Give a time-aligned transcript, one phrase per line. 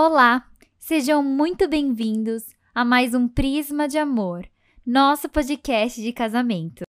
[0.00, 0.44] Olá,
[0.78, 4.46] sejam muito bem-vindos a mais um Prisma de Amor,
[4.86, 6.84] nosso podcast de casamento.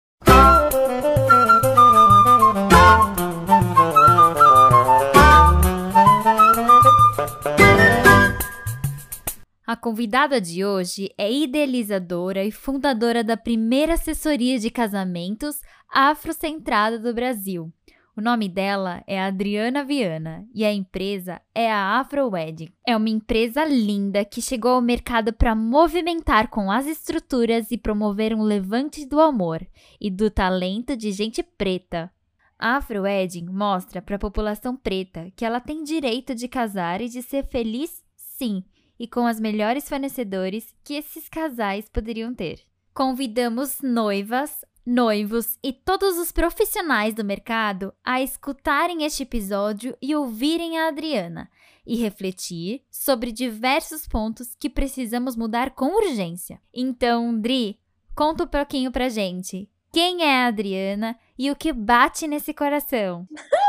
[9.67, 15.62] A convidada de hoje é idealizadora e fundadora da primeira assessoria de casamentos
[15.94, 17.72] afrocentrada do Brasil.
[18.18, 22.72] O nome dela é Adriana Viana e a empresa é a Afro Wedding.
[22.88, 28.34] É uma empresa linda que chegou ao mercado para movimentar com as estruturas e promover
[28.34, 29.68] um levante do amor
[30.00, 32.09] e do talento de gente preta.
[32.58, 37.09] A Afro Wedding mostra para a população preta que ela tem direito de casar e
[37.09, 38.64] de ser feliz, sim,
[38.98, 42.62] e com as melhores fornecedores que esses casais poderiam ter.
[42.94, 50.77] Convidamos noivas, noivos e todos os profissionais do mercado a escutarem este episódio e ouvirem
[50.77, 51.50] a Adriana
[51.86, 56.61] e refletir sobre diversos pontos que precisamos mudar com urgência.
[56.73, 57.80] Então, Dri,
[58.16, 59.69] conta um pouquinho pra gente.
[59.92, 63.27] Quem é a Adriana e o que bate nesse coração?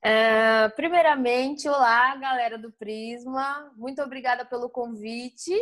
[0.00, 3.70] É, primeiramente, olá, galera do Prisma.
[3.76, 5.52] Muito obrigada pelo convite.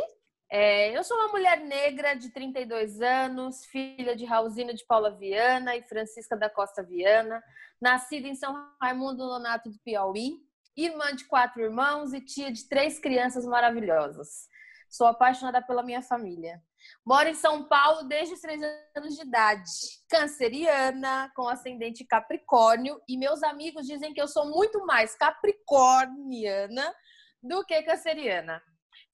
[0.48, 5.74] É, eu sou uma mulher negra de 32 anos, filha de Raulzina de Paula Viana
[5.76, 7.42] e Francisca da Costa Viana,
[7.80, 10.38] nascida em São Raimundo Nonato do Piauí,
[10.76, 14.48] irmã de quatro irmãos e tia de três crianças maravilhosas.
[14.88, 16.62] Sou apaixonada pela minha família.
[17.04, 18.60] Moro em São Paulo desde os três
[18.96, 19.70] anos de idade.
[20.08, 23.00] Canceriana, com ascendente Capricórnio.
[23.08, 26.94] E meus amigos dizem que eu sou muito mais capricorniana
[27.42, 28.62] do que canceriana.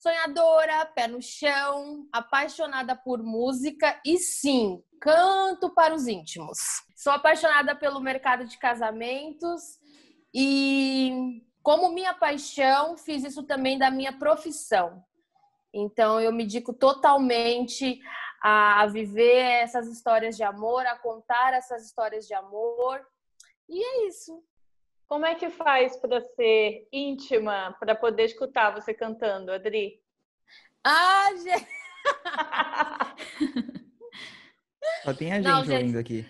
[0.03, 6.59] Sonhadora, pé no chão, apaixonada por música e sim, canto para os íntimos.
[6.93, 9.79] Sou apaixonada pelo mercado de casamentos
[10.33, 15.01] e, como minha paixão, fiz isso também da minha profissão.
[15.73, 18.01] Então, eu me dedico totalmente
[18.41, 23.01] a viver essas histórias de amor, a contar essas histórias de amor.
[23.69, 24.43] E é isso.
[25.13, 30.01] Como é que faz para ser íntima, para poder escutar você cantando, Adri?
[30.83, 31.67] Ah, gente!
[35.03, 36.25] Só tem a gente, não, gente ouvindo aqui.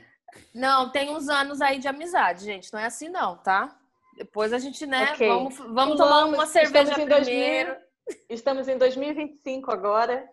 [0.54, 2.74] Não, tem uns anos aí de amizade, gente.
[2.74, 3.74] Não é assim, não, tá?
[4.18, 5.14] Depois a gente, né?
[5.14, 5.30] Okay.
[5.30, 7.72] Vamos, vamos tomar uma cerveja primeiro.
[7.72, 7.93] 2000...
[8.30, 10.28] Estamos em 2025 agora.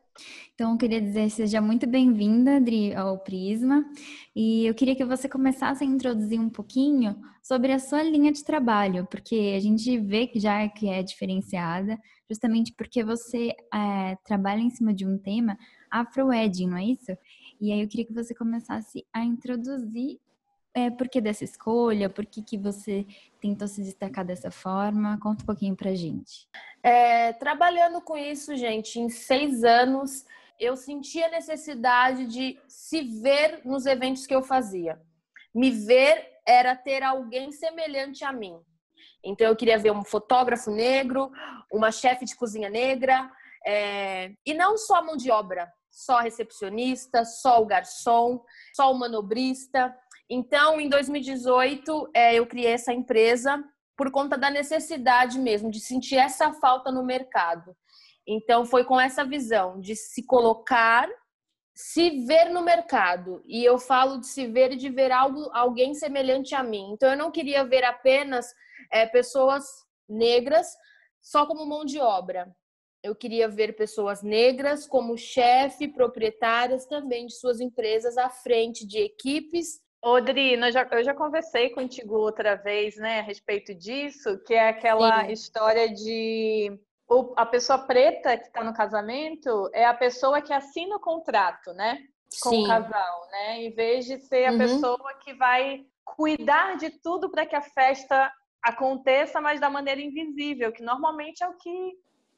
[0.54, 3.84] Então, eu queria dizer, seja muito bem-vinda, Adri, ao Prisma.
[4.34, 8.44] E eu queria que você começasse a introduzir um pouquinho sobre a sua linha de
[8.44, 11.98] trabalho, porque a gente vê que já que é diferenciada,
[12.28, 15.56] justamente porque você é, trabalha em cima de um tema
[15.90, 17.16] afro-wedding, não é isso?
[17.60, 20.18] E aí eu queria que você começasse a introduzir
[20.74, 22.08] é, por que dessa escolha?
[22.08, 23.06] Por que, que você
[23.40, 25.18] tentou se destacar dessa forma?
[25.20, 26.48] Conta um pouquinho pra gente.
[26.82, 30.24] É, trabalhando com isso, gente, em seis anos,
[30.58, 35.00] eu senti a necessidade de se ver nos eventos que eu fazia.
[35.54, 38.56] Me ver era ter alguém semelhante a mim.
[39.24, 41.30] Então, eu queria ver um fotógrafo negro,
[41.72, 43.30] uma chefe de cozinha negra,
[43.66, 44.32] é...
[44.46, 48.42] e não só a mão de obra, só a recepcionista, só o garçom,
[48.74, 49.94] só o manobrista.
[50.32, 53.64] Então, em 2018, é, eu criei essa empresa
[53.96, 57.76] por conta da necessidade mesmo de sentir essa falta no mercado.
[58.24, 61.08] Então, foi com essa visão de se colocar,
[61.74, 63.42] se ver no mercado.
[63.44, 66.92] E eu falo de se ver e de ver algo, alguém semelhante a mim.
[66.92, 68.46] Então, eu não queria ver apenas
[68.92, 69.64] é, pessoas
[70.08, 70.68] negras
[71.20, 72.48] só como mão de obra.
[73.02, 78.98] Eu queria ver pessoas negras como chefe, proprietárias também de suas empresas à frente de
[78.98, 84.68] equipes Odri, já, eu já conversei contigo outra vez, né, a respeito disso, que é
[84.68, 85.32] aquela Sim.
[85.32, 86.78] história de
[87.36, 91.98] a pessoa preta que está no casamento é a pessoa que assina o contrato, né,
[92.42, 92.64] com Sim.
[92.64, 94.58] o casal, né, em vez de ser a uhum.
[94.58, 98.32] pessoa que vai cuidar de tudo para que a festa
[98.62, 101.92] aconteça, mas da maneira invisível, que normalmente é o que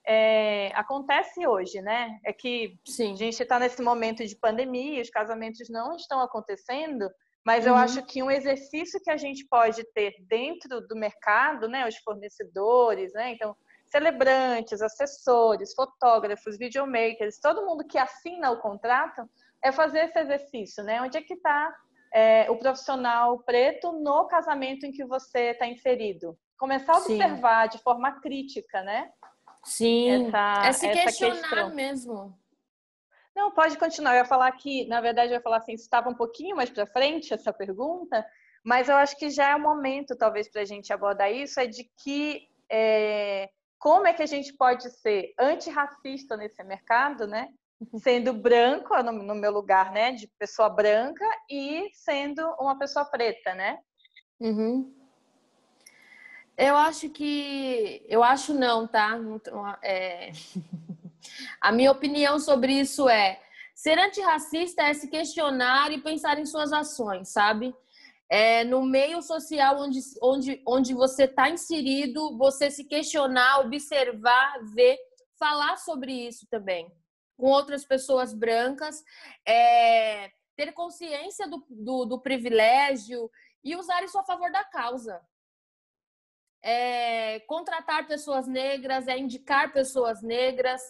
[0.04, 2.18] é, acontece hoje, né?
[2.24, 3.12] É que Sim.
[3.12, 7.08] a gente está nesse momento de pandemia, os casamentos não estão acontecendo,
[7.44, 7.70] mas uhum.
[7.70, 11.96] eu acho que um exercício que a gente pode ter dentro do mercado, né, os
[11.98, 13.56] fornecedores, né, então
[13.92, 19.28] celebrantes, assessores, fotógrafos, videomakers, todo mundo que assina o contrato,
[19.62, 21.02] é fazer esse exercício, né?
[21.02, 21.72] Onde é que está
[22.12, 26.36] é, o profissional preto no casamento em que você está inserido?
[26.58, 27.76] Começar a observar Sim.
[27.76, 29.10] de forma crítica, né?
[29.62, 31.74] Sim, essa, é se questionar questão.
[31.74, 32.41] mesmo.
[33.34, 34.12] Não, pode continuar.
[34.12, 36.86] Eu ia falar que, na verdade, eu ia falar assim, estava um pouquinho mais para
[36.86, 38.24] frente essa pergunta,
[38.64, 41.66] mas eu acho que já é o momento, talvez, para a gente abordar isso, é
[41.66, 47.48] de que é, como é que a gente pode ser antirracista nesse mercado, né?
[47.98, 53.54] Sendo branco, no, no meu lugar, né, de pessoa branca, e sendo uma pessoa preta,
[53.54, 53.80] né?
[54.38, 54.94] Uhum.
[56.56, 58.04] Eu acho que.
[58.08, 59.18] Eu acho não, tá?
[59.82, 60.30] É...
[61.60, 63.40] A minha opinião sobre isso é:
[63.74, 67.74] ser antirracista é se questionar e pensar em suas ações, sabe?
[68.28, 74.96] É, no meio social onde, onde, onde você está inserido, você se questionar, observar, ver,
[75.38, 76.90] falar sobre isso também
[77.42, 79.02] com outras pessoas brancas,
[79.44, 83.28] é, ter consciência do, do, do, privilégio
[83.64, 85.20] e usar isso a favor da causa.
[86.62, 90.80] É, contratar pessoas negras, é indicar pessoas negras,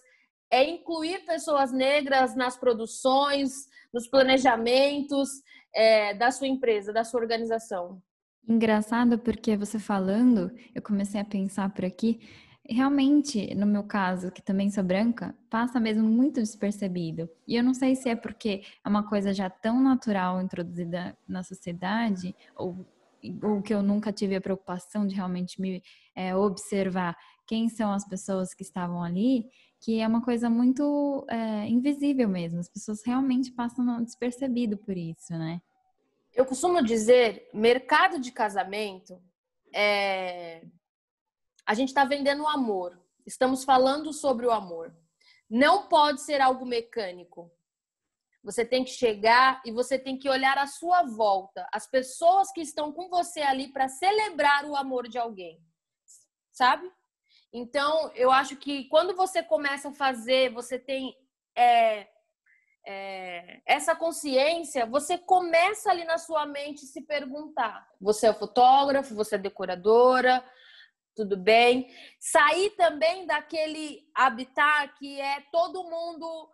[0.52, 5.30] é incluir pessoas negras nas produções, nos planejamentos
[5.74, 8.02] é, da sua empresa, da sua organização.
[8.46, 12.20] Engraçado porque você falando, eu comecei a pensar por aqui,
[12.68, 17.30] realmente, no meu caso, que também sou branca, passa mesmo muito despercebido.
[17.48, 21.42] E eu não sei se é porque é uma coisa já tão natural introduzida na
[21.42, 22.84] sociedade, ou,
[23.42, 25.82] ou que eu nunca tive a preocupação de realmente me
[26.14, 27.16] é, observar
[27.46, 29.46] quem são as pessoas que estavam ali,
[29.82, 32.60] que é uma coisa muito é, invisível mesmo.
[32.60, 35.60] As pessoas realmente passam despercebido por isso, né?
[36.32, 39.20] Eu costumo dizer, mercado de casamento
[39.74, 40.64] é...
[41.66, 43.00] A gente está vendendo o amor.
[43.26, 44.94] Estamos falando sobre o amor.
[45.50, 47.50] Não pode ser algo mecânico.
[48.42, 52.60] Você tem que chegar e você tem que olhar à sua volta, as pessoas que
[52.60, 55.60] estão com você ali para celebrar o amor de alguém.
[56.52, 56.90] Sabe?
[57.52, 61.14] Então, eu acho que quando você começa a fazer, você tem
[61.54, 62.08] é,
[62.86, 69.34] é, essa consciência, você começa ali na sua mente se perguntar: você é fotógrafo, você
[69.34, 70.42] é decoradora,
[71.14, 71.94] tudo bem?
[72.18, 76.50] Sair também daquele habitat que é todo mundo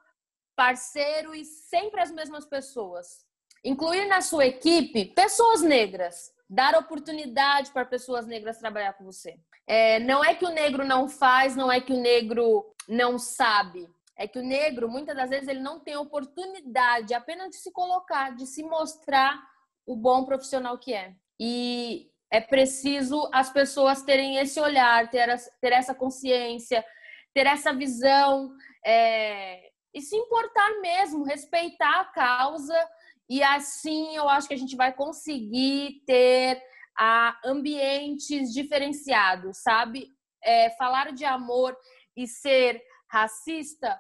[0.57, 3.25] parceiro e sempre as mesmas pessoas.
[3.65, 9.39] Incluir na sua equipe pessoas negras, dar oportunidade para pessoas negras trabalhar com você.
[9.67, 13.89] É, não é que o negro não faz, não é que o negro não sabe.
[14.17, 18.35] É que o negro, muitas das vezes, ele não tem oportunidade apenas de se colocar,
[18.35, 19.41] de se mostrar
[19.87, 21.15] o bom profissional que é.
[21.39, 25.29] E é preciso as pessoas terem esse olhar, ter,
[25.61, 26.85] ter essa consciência,
[27.33, 28.53] ter essa visão
[28.85, 32.89] é, e se importar mesmo, respeitar a causa.
[33.29, 36.63] E assim eu acho que a gente vai conseguir ter
[36.99, 40.09] a ambientes diferenciados, sabe?
[40.43, 41.77] É, falar de amor
[42.17, 43.99] e ser racista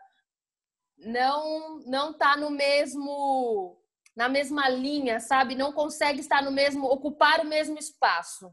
[0.96, 3.80] não não tá no mesmo
[4.16, 5.54] na mesma linha, sabe?
[5.54, 8.52] Não consegue estar no mesmo ocupar o mesmo espaço.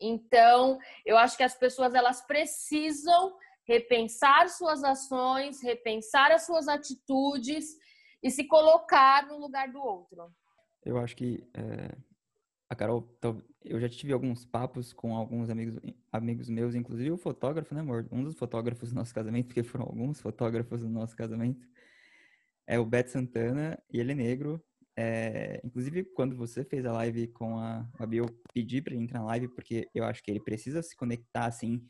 [0.00, 3.36] Então, eu acho que as pessoas elas precisam
[3.66, 7.76] repensar suas ações, repensar as suas atitudes
[8.26, 10.34] e se colocar no lugar do outro.
[10.84, 11.96] Eu acho que é,
[12.68, 13.08] a Carol,
[13.64, 15.80] eu já tive alguns papos com alguns amigos,
[16.10, 18.08] amigos meus, inclusive o fotógrafo, né, amor?
[18.10, 21.64] Um dos fotógrafos do nosso casamento, porque foram alguns fotógrafos do nosso casamento,
[22.66, 24.60] é o Beto Santana, e ele é negro.
[24.98, 29.20] É, inclusive, quando você fez a live com a Gabi, eu pedi para ele entrar
[29.20, 31.80] na live, porque eu acho que ele precisa se conectar, assim,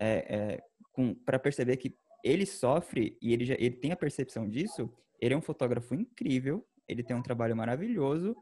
[0.00, 4.92] é, é, para perceber que ele sofre e ele, já, ele tem a percepção disso.
[5.20, 8.36] Ele é um fotógrafo incrível, ele tem um trabalho maravilhoso,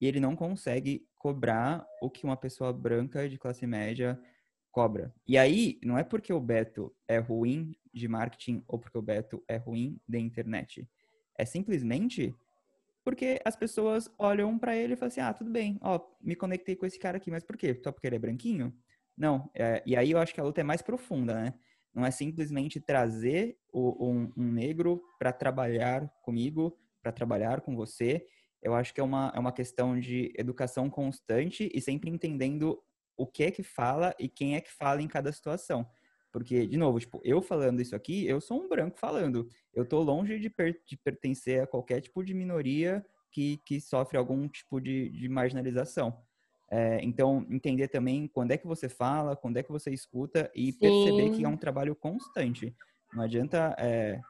[0.00, 4.18] e ele não consegue cobrar o que uma pessoa branca de classe média
[4.70, 5.12] cobra.
[5.26, 9.42] E aí, não é porque o Beto é ruim de marketing ou porque o Beto
[9.46, 10.88] é ruim de internet.
[11.36, 12.34] É simplesmente
[13.04, 16.76] porque as pessoas olham para ele e falam assim: ah, tudo bem, ó, me conectei
[16.76, 17.74] com esse cara aqui, mas por quê?
[17.82, 18.72] Só porque ele é branquinho?
[19.16, 19.50] Não.
[19.54, 21.54] É, e aí eu acho que a luta é mais profunda, né?
[21.94, 28.26] Não é simplesmente trazer o, um, um negro para trabalhar comigo, para trabalhar com você
[28.62, 32.82] eu acho que é uma, é uma questão de educação constante e sempre entendendo
[33.16, 35.88] o que é que fala e quem é que fala em cada situação.
[36.32, 39.48] Porque, de novo, tipo, eu falando isso aqui, eu sou um branco falando.
[39.74, 44.16] Eu tô longe de, per de pertencer a qualquer tipo de minoria que, que sofre
[44.16, 46.22] algum tipo de, de marginalização.
[46.70, 50.72] É, então, entender também quando é que você fala, quando é que você escuta e
[50.72, 50.78] Sim.
[50.78, 52.74] perceber que é um trabalho constante.
[53.12, 53.74] Não adianta.
[53.78, 54.20] É,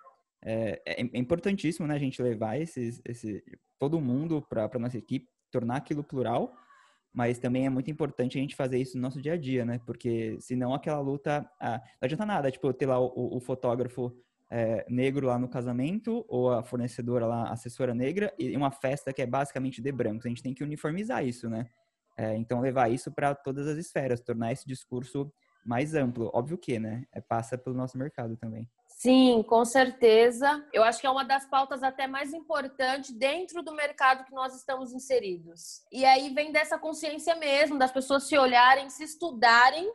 [0.43, 3.45] é, é, importantíssimo né, a gente levar esses, esse,
[3.79, 6.55] todo mundo para nossa equipe, tornar aquilo plural,
[7.13, 9.81] mas também é muito importante a gente fazer isso no nosso dia a dia, né?
[9.85, 11.51] Porque senão aquela luta.
[11.61, 14.17] Ah, não adianta nada, tipo, ter lá o, o fotógrafo
[14.49, 19.13] é, negro lá no casamento, ou a fornecedora lá, a assessora negra, e uma festa
[19.13, 20.25] que é basicamente de brancos.
[20.25, 21.67] A gente tem que uniformizar isso, né?
[22.21, 25.33] É, então, levar isso para todas as esferas, tornar esse discurso
[25.65, 26.31] mais amplo.
[26.35, 27.07] Óbvio que, né?
[27.15, 28.69] É, passa pelo nosso mercado também.
[28.87, 30.63] Sim, com certeza.
[30.71, 34.55] Eu acho que é uma das pautas até mais importantes dentro do mercado que nós
[34.55, 35.83] estamos inseridos.
[35.91, 39.91] E aí vem dessa consciência mesmo, das pessoas se olharem, se estudarem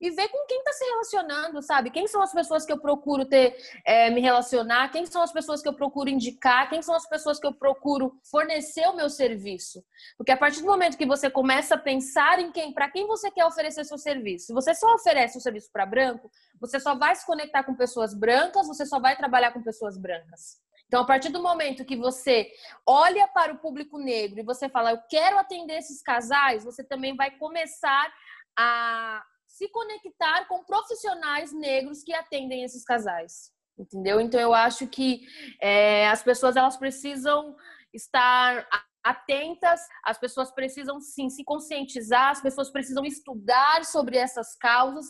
[0.00, 1.90] e ver com quem está se relacionando, sabe?
[1.90, 4.90] Quem são as pessoas que eu procuro ter, é, me relacionar?
[4.90, 6.68] Quem são as pessoas que eu procuro indicar?
[6.68, 9.84] Quem são as pessoas que eu procuro fornecer o meu serviço?
[10.16, 13.30] Porque a partir do momento que você começa a pensar em quem, para quem você
[13.30, 17.14] quer oferecer seu serviço, se você só oferece o serviço para branco, você só vai
[17.14, 20.62] se conectar com pessoas brancas, você só vai trabalhar com pessoas brancas.
[20.86, 22.50] Então, a partir do momento que você
[22.86, 27.16] olha para o público negro e você fala, eu quero atender esses casais, você também
[27.16, 28.12] vai começar
[28.56, 29.24] a
[29.54, 34.20] se conectar com profissionais negros que atendem esses casais, entendeu?
[34.20, 35.20] Então eu acho que
[35.62, 37.54] é, as pessoas elas precisam
[37.92, 38.66] estar
[39.04, 45.06] atentas, as pessoas precisam sim se conscientizar, as pessoas precisam estudar sobre essas causas.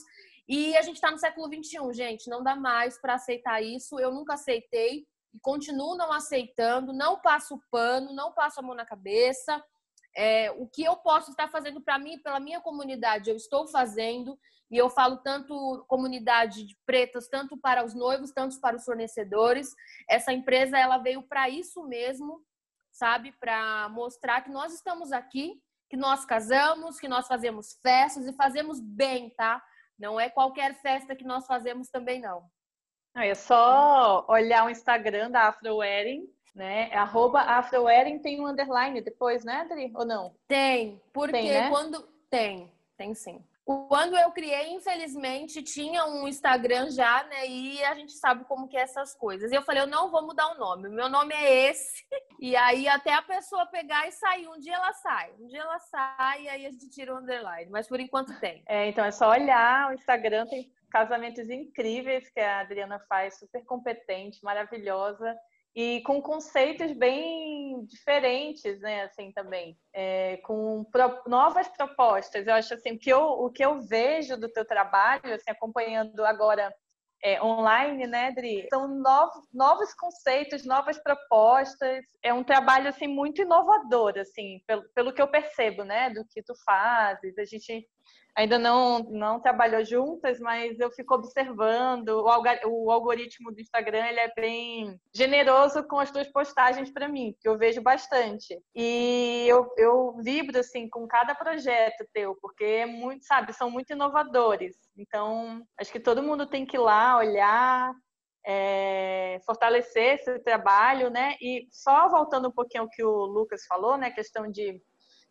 [0.46, 3.98] E a gente está no século XXI, gente, não dá mais para aceitar isso.
[3.98, 8.84] Eu nunca aceitei e continuo não aceitando, não passo pano, não passo a mão na
[8.84, 9.64] cabeça.
[10.16, 14.38] É, o que eu posso estar fazendo para mim, pela minha comunidade, eu estou fazendo.
[14.70, 19.74] E eu falo tanto comunidade de pretas, tanto para os noivos, tanto para os fornecedores.
[20.08, 22.40] Essa empresa ela veio para isso mesmo,
[22.90, 23.32] sabe?
[23.32, 28.80] Para mostrar que nós estamos aqui, que nós casamos, que nós fazemos festas e fazemos
[28.80, 29.62] bem, tá?
[29.98, 32.44] Não é qualquer festa que nós fazemos também, não.
[33.16, 36.88] É só olhar o Instagram da Afro Wedding né?
[36.90, 39.90] É arroba AfroWedding tem um underline depois, né, Adri?
[39.94, 40.34] Ou não?
[40.46, 41.68] Tem, porque tem, né?
[41.68, 42.08] quando.
[42.30, 43.44] Tem, tem sim.
[43.64, 47.46] Quando eu criei, infelizmente, tinha um Instagram já, né?
[47.46, 49.50] E a gente sabe como que é essas coisas.
[49.50, 50.88] E eu falei, eu não vou mudar o nome.
[50.88, 52.04] O meu nome é esse.
[52.40, 54.46] E aí até a pessoa pegar e sair.
[54.48, 55.32] Um dia ela sai.
[55.40, 57.70] Um dia ela sai e aí a gente tira o underline.
[57.70, 58.62] Mas por enquanto tem.
[58.66, 59.88] É, então é só olhar.
[59.88, 65.34] O Instagram tem casamentos incríveis que a Adriana faz, super competente, maravilhosa
[65.74, 72.46] e com conceitos bem diferentes, né, assim também, é, com pro, novas propostas.
[72.46, 76.72] Eu acho assim que eu, o que eu vejo do teu trabalho, assim, acompanhando agora
[77.24, 82.04] é, online, né, Dri, são novos, novos conceitos, novas propostas.
[82.22, 86.42] É um trabalho assim muito inovador, assim, pelo, pelo que eu percebo, né, do que
[86.42, 87.36] tu fazes.
[87.36, 87.88] A gente
[88.34, 92.08] ainda não, não trabalhou juntas, mas eu fico observando.
[92.08, 97.48] O, algoritmo do Instagram ele é bem generoso com as tuas postagens para mim, que
[97.48, 98.60] eu vejo bastante.
[98.74, 103.92] E eu, eu vibro assim com cada projeto teu, porque é muito, sabe, são muito
[103.92, 104.76] inovadores.
[104.96, 107.94] Então, acho que todo mundo tem que ir lá olhar,
[108.46, 111.34] é, fortalecer esse trabalho, né?
[111.40, 114.10] E só voltando um pouquinho ao que o Lucas falou, né?
[114.10, 114.80] Questão de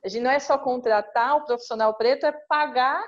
[0.03, 3.03] a gente não é só contratar o profissional preto, é pagar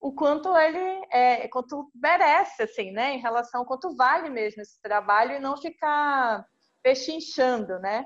[0.00, 3.14] o quanto ele é, quanto merece, assim, né?
[3.14, 6.46] Em relação ao quanto vale mesmo esse trabalho e não ficar
[6.82, 8.04] pechinchando, né?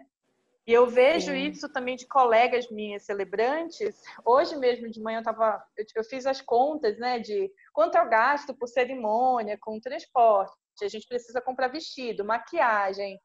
[0.68, 1.48] E eu vejo Sim.
[1.48, 4.02] isso também de colegas minhas celebrantes.
[4.22, 8.06] Hoje mesmo de manhã eu tava, eu, eu fiz as contas, né, de quanto eu
[8.06, 10.52] gasto por cerimônia, com transporte.
[10.82, 13.18] A gente precisa comprar vestido, maquiagem,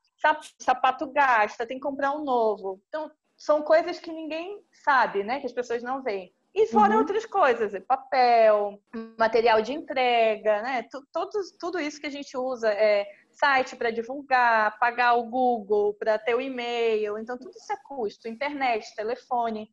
[0.58, 2.82] sapato gasta, tem que comprar um novo.
[2.88, 3.12] Então,
[3.44, 5.42] são coisas que ninguém sabe, né?
[5.42, 6.34] Que as pessoas não veem.
[6.56, 7.00] E fora uhum.
[7.00, 8.82] outras coisas, papel,
[9.20, 10.88] material de entrega, né?
[11.12, 16.18] Tudo, tudo isso que a gente usa, é site para divulgar, pagar o Google para
[16.18, 17.18] ter o e-mail.
[17.18, 18.30] Então, tudo isso é custo.
[18.30, 19.70] Internet, telefone.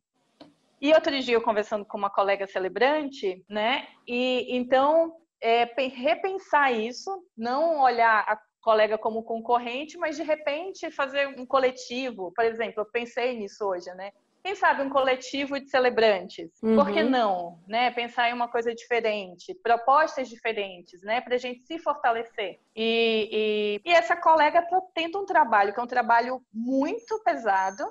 [0.81, 3.87] E outro dia eu conversando com uma colega celebrante, né?
[4.05, 11.27] E então é, repensar isso, não olhar a colega como concorrente, mas de repente fazer
[11.27, 14.11] um coletivo, por exemplo, eu pensei nisso hoje, né?
[14.43, 16.49] Quem sabe um coletivo de celebrantes?
[16.63, 16.75] Uhum.
[16.75, 17.09] Por que uhum.
[17.09, 17.59] não?
[17.67, 17.91] Né?
[17.91, 21.21] Pensar em uma coisa diferente, propostas diferentes, né?
[21.21, 22.59] Para a gente se fortalecer.
[22.75, 24.65] E, e, e essa colega
[24.95, 27.83] tenta um trabalho que é um trabalho muito pesado,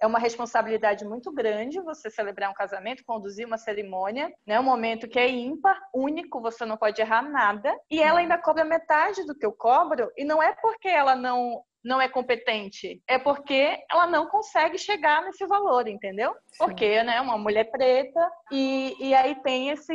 [0.00, 4.58] é uma responsabilidade muito grande você celebrar um casamento, conduzir uma cerimônia, né?
[4.58, 7.74] Um momento que é ímpar, único, você não pode errar nada.
[7.90, 11.62] E ela ainda cobra metade do que eu cobro, e não é porque ela não
[11.84, 16.34] não é competente, é porque ela não consegue chegar nesse valor, entendeu?
[16.58, 19.94] Porque, né, uma mulher preta e, e aí tem esse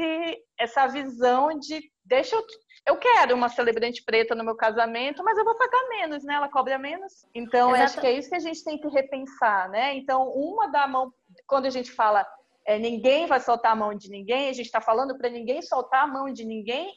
[0.57, 2.43] essa visão de deixa eu
[2.85, 6.35] eu quero uma celebrante preta no meu casamento, mas eu vou pagar menos, né?
[6.35, 7.25] Ela cobra menos.
[7.33, 9.95] Então, acho que é isso que a gente tem que repensar, né?
[9.95, 11.13] Então, uma da mão,
[11.47, 12.27] quando a gente fala
[12.65, 16.03] é, ninguém vai soltar a mão de ninguém, a gente está falando para ninguém soltar
[16.03, 16.93] a mão de ninguém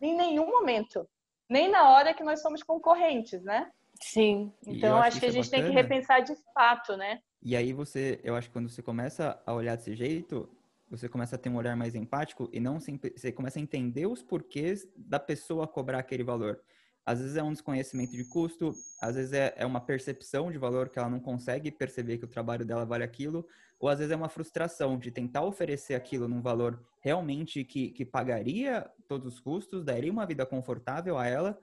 [0.00, 1.08] em nenhum momento.
[1.48, 3.70] Nem na hora que nós somos concorrentes, né?
[4.00, 4.52] Sim.
[4.66, 7.20] Então, acho, acho que, a gente é tem que repensar de fato, né?
[7.42, 10.48] E aí você, eu acho que quando você começa a olhar desse jeito,
[10.90, 14.06] você começa a ter um olhar mais empático e não sempre, você começa a entender
[14.06, 16.60] os porquês da pessoa cobrar aquele valor.
[17.04, 20.88] Às vezes é um desconhecimento de custo, às vezes é, é uma percepção de valor
[20.88, 23.46] que ela não consegue perceber que o trabalho dela vale aquilo,
[23.78, 28.04] ou às vezes é uma frustração de tentar oferecer aquilo num valor realmente que, que
[28.04, 31.58] pagaria todos os custos, daria uma vida confortável a ela,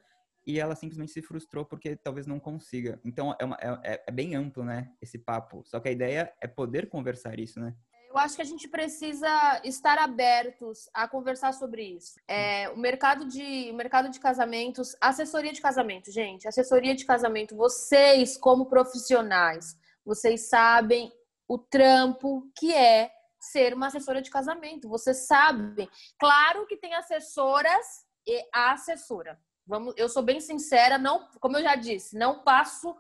[0.45, 2.99] e ela simplesmente se frustrou porque talvez não consiga.
[3.03, 5.63] Então é, uma, é, é, é bem amplo, né, esse papo.
[5.65, 7.75] Só que a ideia é poder conversar isso, né?
[8.13, 12.13] Eu acho que a gente precisa estar abertos a conversar sobre isso.
[12.27, 17.55] É, o mercado de o mercado de casamentos, assessoria de casamento, gente, assessoria de casamento.
[17.55, 21.11] Vocês como profissionais, vocês sabem
[21.47, 24.87] o trampo que é ser uma assessora de casamento.
[24.87, 25.89] Vocês sabem.
[26.19, 29.39] Claro que tem assessoras e a assessora.
[29.65, 32.95] Vamos, eu sou bem sincera, não, como eu já disse, não passo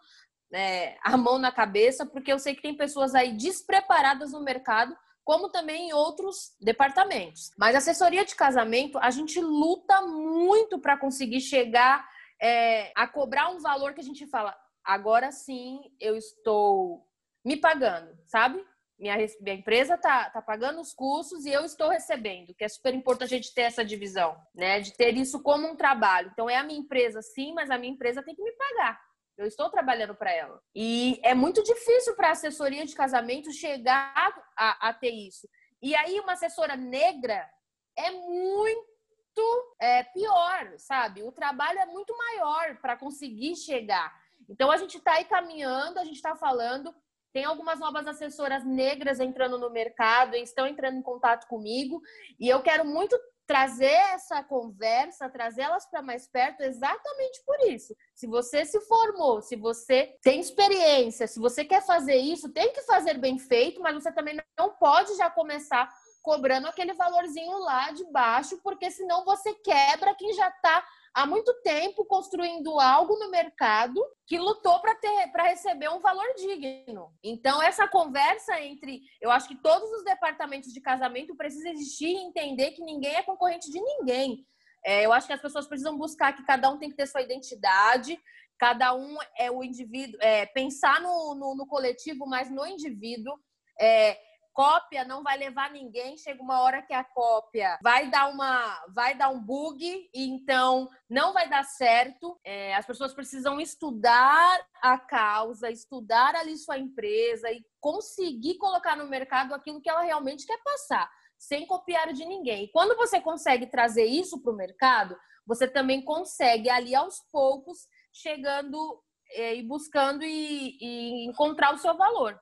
[0.53, 4.95] é, a mão na cabeça, porque eu sei que tem pessoas aí despreparadas no mercado,
[5.23, 7.51] como também em outros departamentos.
[7.57, 12.07] Mas assessoria de casamento, a gente luta muito para conseguir chegar
[12.41, 17.07] é, a cobrar um valor que a gente fala, agora sim eu estou
[17.43, 18.63] me pagando, sabe?
[18.99, 22.93] Minha, minha empresa tá, tá pagando os custos e eu estou recebendo, que é super
[22.93, 24.79] importante a gente ter essa divisão, né?
[24.79, 26.29] De ter isso como um trabalho.
[26.31, 29.01] Então é a minha empresa, sim, mas a minha empresa tem que me pagar.
[29.37, 30.61] Eu estou trabalhando para ela.
[30.75, 35.47] E é muito difícil para a assessoria de casamento chegar a, a, ter isso.
[35.81, 37.49] E aí, uma assessora negra
[37.97, 41.23] é muito é, pior, sabe?
[41.23, 44.13] O trabalho é muito maior para conseguir chegar.
[44.47, 46.93] Então, a gente está aí caminhando, a gente está falando.
[47.33, 51.99] Tem algumas novas assessoras negras entrando no mercado estão entrando em contato comigo.
[52.39, 57.95] E eu quero muito trazer essa conversa, trazê-las para mais perto, exatamente por isso.
[58.13, 62.81] Se você se formou, se você tem experiência, se você quer fazer isso, tem que
[62.83, 68.05] fazer bem feito, mas você também não pode já começar cobrando aquele valorzinho lá de
[68.05, 74.03] baixo, porque senão você quebra quem já está há muito tempo construindo algo no mercado
[74.25, 77.13] que lutou para receber um valor digno.
[77.23, 79.01] Então, essa conversa entre.
[79.21, 83.23] Eu acho que todos os departamentos de casamento precisam existir e entender que ninguém é
[83.23, 84.45] concorrente de ninguém.
[84.85, 87.21] É, eu acho que as pessoas precisam buscar que cada um tem que ter sua
[87.21, 88.19] identidade,
[88.59, 93.33] cada um é o indivíduo, é, pensar no, no, no coletivo, mas no indivíduo.
[93.79, 94.19] É,
[94.53, 96.17] cópia não vai levar ninguém.
[96.17, 101.33] Chega uma hora que a cópia vai dar uma, vai dar um bug então não
[101.33, 102.39] vai dar certo.
[102.43, 109.07] É, as pessoas precisam estudar a causa, estudar ali sua empresa e conseguir colocar no
[109.07, 112.65] mercado aquilo que ela realmente quer passar, sem copiar de ninguém.
[112.65, 117.79] E quando você consegue trazer isso para o mercado, você também consegue ali aos poucos
[118.11, 122.39] chegando é, e buscando e, e encontrar o seu valor.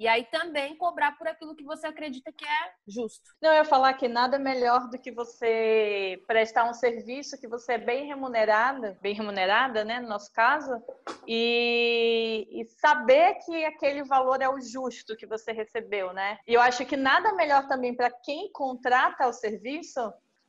[0.00, 3.34] E aí também cobrar por aquilo que você acredita que é justo.
[3.38, 7.74] Não, eu ia falar que nada melhor do que você prestar um serviço que você
[7.74, 10.82] é bem remunerada, bem remunerada, né, no nosso caso,
[11.28, 16.38] e, e saber que aquele valor é o justo que você recebeu, né?
[16.48, 20.00] E eu acho que nada melhor também para quem contrata o serviço,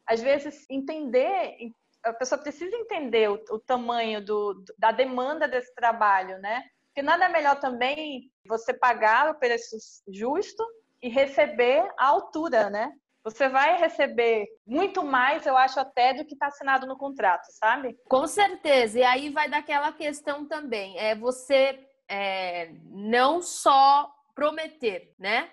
[0.08, 6.40] às vezes entender a pessoa precisa entender o, o tamanho do, da demanda desse trabalho,
[6.40, 6.64] né?
[6.91, 9.77] Porque nada melhor também você pagar o preço
[10.10, 10.62] justo
[11.01, 12.91] e receber a altura, né?
[13.23, 17.97] Você vai receber muito mais, eu acho, até do que está assinado no contrato, sabe?
[18.10, 18.99] Com certeza.
[18.99, 20.97] E aí vai daquela questão também.
[20.97, 25.49] É você é, não só prometer, né?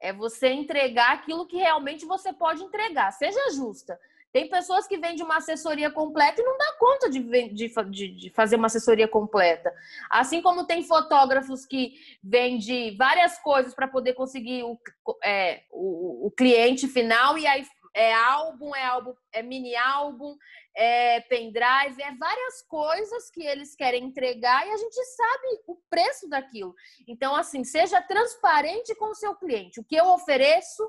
[0.00, 3.12] É você entregar aquilo que realmente você pode entregar.
[3.12, 4.00] Seja justa.
[4.32, 7.68] Tem pessoas que vendem uma assessoria completa e não dá conta de, de,
[8.08, 9.72] de, fazer uma assessoria completa.
[10.10, 14.78] Assim como tem fotógrafos que vendem várias coisas para poder conseguir o,
[15.22, 20.34] é, o, o cliente final e aí é álbum, é álbum, é mini álbum,
[20.74, 26.28] é pendrive, é várias coisas que eles querem entregar e a gente sabe o preço
[26.28, 26.74] daquilo.
[27.06, 29.78] Então, assim, seja transparente com o seu cliente.
[29.78, 30.82] O que eu ofereço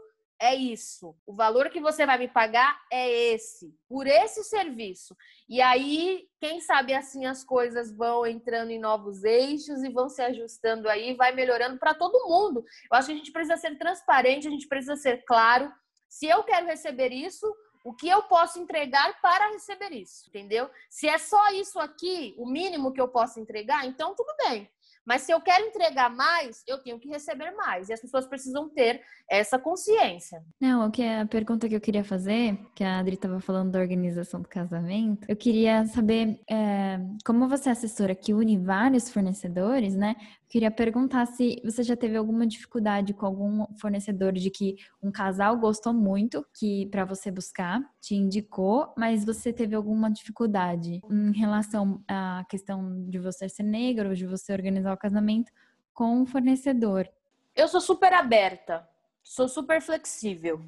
[0.43, 1.15] é isso.
[1.25, 5.15] O valor que você vai me pagar é esse, por esse serviço.
[5.47, 10.21] E aí, quem sabe assim as coisas vão entrando em novos eixos e vão se
[10.21, 12.65] ajustando aí, vai melhorando para todo mundo.
[12.91, 15.71] Eu acho que a gente precisa ser transparente, a gente precisa ser claro.
[16.09, 17.49] Se eu quero receber isso,
[17.85, 20.69] o que eu posso entregar para receber isso, entendeu?
[20.89, 24.69] Se é só isso aqui, o mínimo que eu posso entregar, então tudo bem.
[25.05, 27.89] Mas se eu quero entregar mais, eu tenho que receber mais.
[27.89, 30.43] E as pessoas precisam ter essa consciência.
[30.59, 33.71] Não, o que é a pergunta que eu queria fazer, que a Adri estava falando
[33.71, 39.09] da organização do casamento, eu queria saber é, como você é assessora que une vários
[39.09, 40.15] fornecedores, né?
[40.53, 45.57] Queria perguntar se você já teve alguma dificuldade com algum fornecedor de que um casal
[45.57, 52.03] gostou muito que para você buscar, te indicou, mas você teve alguma dificuldade em relação
[52.07, 55.51] à questão de você ser negro, de você organizar o casamento
[55.93, 57.09] com um fornecedor.
[57.55, 58.87] Eu sou super aberta,
[59.21, 60.61] sou super flexível.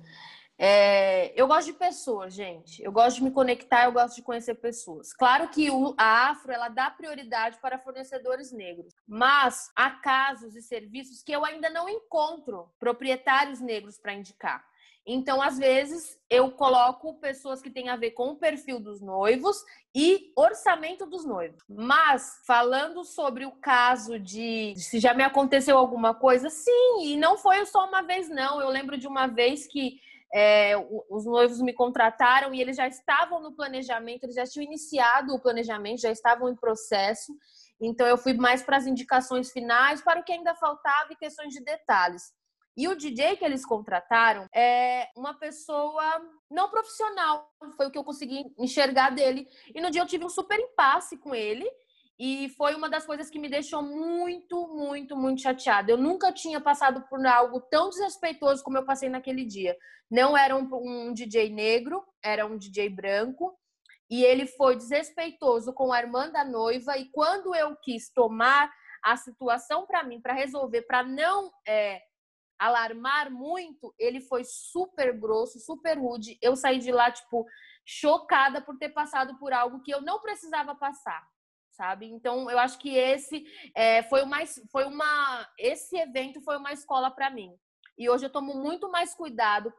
[0.57, 2.81] É, eu gosto de pessoas, gente.
[2.81, 5.11] Eu gosto de me conectar, eu gosto de conhecer pessoas.
[5.13, 10.61] Claro que o, a Afro ela dá prioridade para fornecedores negros, mas há casos e
[10.61, 14.65] serviços que eu ainda não encontro proprietários negros para indicar.
[15.07, 19.63] Então, às vezes, eu coloco pessoas que têm a ver com o perfil dos noivos
[19.93, 21.63] e orçamento dos noivos.
[21.69, 27.37] Mas, falando sobre o caso de se já me aconteceu alguma coisa, sim, e não
[27.37, 28.59] foi só uma vez, não.
[28.59, 29.99] Eu lembro de uma vez que
[30.33, 30.73] é,
[31.09, 35.39] os noivos me contrataram e eles já estavam no planejamento, eles já tinham iniciado o
[35.39, 37.31] planejamento, já estavam em processo.
[37.79, 41.53] Então, eu fui mais para as indicações finais, para o que ainda faltava e questões
[41.53, 42.33] de detalhes.
[42.77, 46.03] E o DJ que eles contrataram é uma pessoa
[46.51, 49.47] não profissional, foi o que eu consegui enxergar dele.
[49.73, 51.69] E no dia eu tive um super impasse com ele.
[52.17, 55.91] E foi uma das coisas que me deixou muito, muito, muito chateada.
[55.91, 59.75] Eu nunca tinha passado por algo tão desrespeitoso como eu passei naquele dia.
[60.09, 63.57] Não era um, um DJ negro, era um DJ branco.
[64.09, 66.97] E ele foi desrespeitoso com a irmã da noiva.
[66.97, 68.71] E quando eu quis tomar
[69.03, 72.01] a situação para mim, para resolver, para não é,
[72.59, 76.37] alarmar muito, ele foi super grosso, super rude.
[76.41, 77.45] Eu saí de lá, tipo,
[77.85, 81.25] chocada por ter passado por algo que eu não precisava passar
[81.75, 82.05] sabe?
[82.05, 87.11] Então eu acho que esse é, foi mais, foi uma, esse evento foi uma escola
[87.11, 87.53] para mim.
[87.97, 89.73] E hoje eu tomo muito mais cuidado.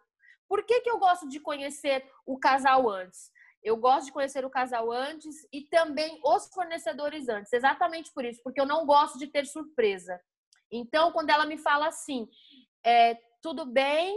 [0.49, 3.31] Por que, que eu gosto de conhecer o casal antes?
[3.63, 7.53] Eu gosto de conhecer o casal antes e também os fornecedores antes.
[7.53, 10.21] Exatamente por isso, porque eu não gosto de ter surpresa.
[10.71, 12.29] Então, quando ela me fala assim,
[12.87, 14.17] é, tudo bem,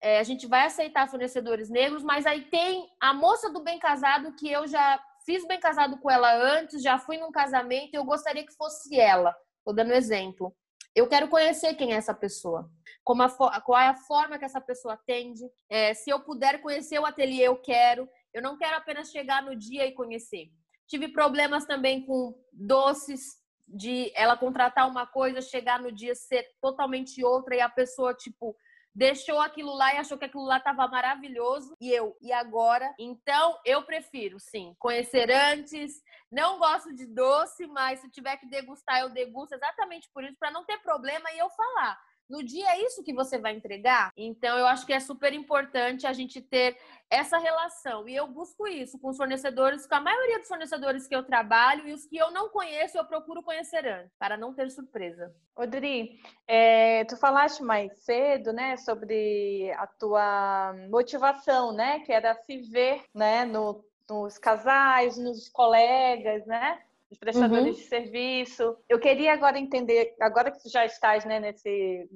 [0.00, 4.34] é, a gente vai aceitar fornecedores negros, mas aí tem a moça do bem casado
[4.34, 8.04] que eu já fiz bem casado com ela antes, já fui num casamento e eu
[8.04, 9.36] gostaria que fosse ela.
[9.58, 10.56] Estou dando exemplo.
[10.94, 12.70] Eu quero conhecer quem é essa pessoa,
[13.04, 15.42] como a, qual é a forma que essa pessoa atende.
[15.68, 18.08] É, se eu puder conhecer o ateliê, eu quero.
[18.32, 20.48] Eu não quero apenas chegar no dia e conhecer.
[20.88, 27.24] Tive problemas também com doces, de ela contratar uma coisa, chegar no dia ser totalmente
[27.24, 28.56] outra e a pessoa, tipo,
[28.96, 32.94] deixou aquilo lá e achou que aquilo lá estava maravilhoso e eu e agora?
[32.98, 36.00] Então eu prefiro sim conhecer antes.
[36.32, 40.50] Não gosto de doce mas se tiver que degustar eu degusto exatamente por isso para
[40.50, 44.12] não ter problema e eu falar no dia é isso que você vai entregar?
[44.16, 46.76] Então, eu acho que é super importante a gente ter
[47.08, 48.08] essa relação.
[48.08, 51.88] E eu busco isso com os fornecedores, com a maioria dos fornecedores que eu trabalho
[51.88, 55.34] e os que eu não conheço, eu procuro conhecer antes, para não ter surpresa.
[55.54, 62.58] Odri, é, tu falaste mais cedo, né, sobre a tua motivação, né, que era se
[62.62, 66.80] ver, né, no, nos casais, nos colegas, né?
[67.10, 67.82] Os prestadores uhum.
[67.82, 68.76] de serviço.
[68.88, 72.08] Eu queria agora entender, agora que tu já estás né, nesse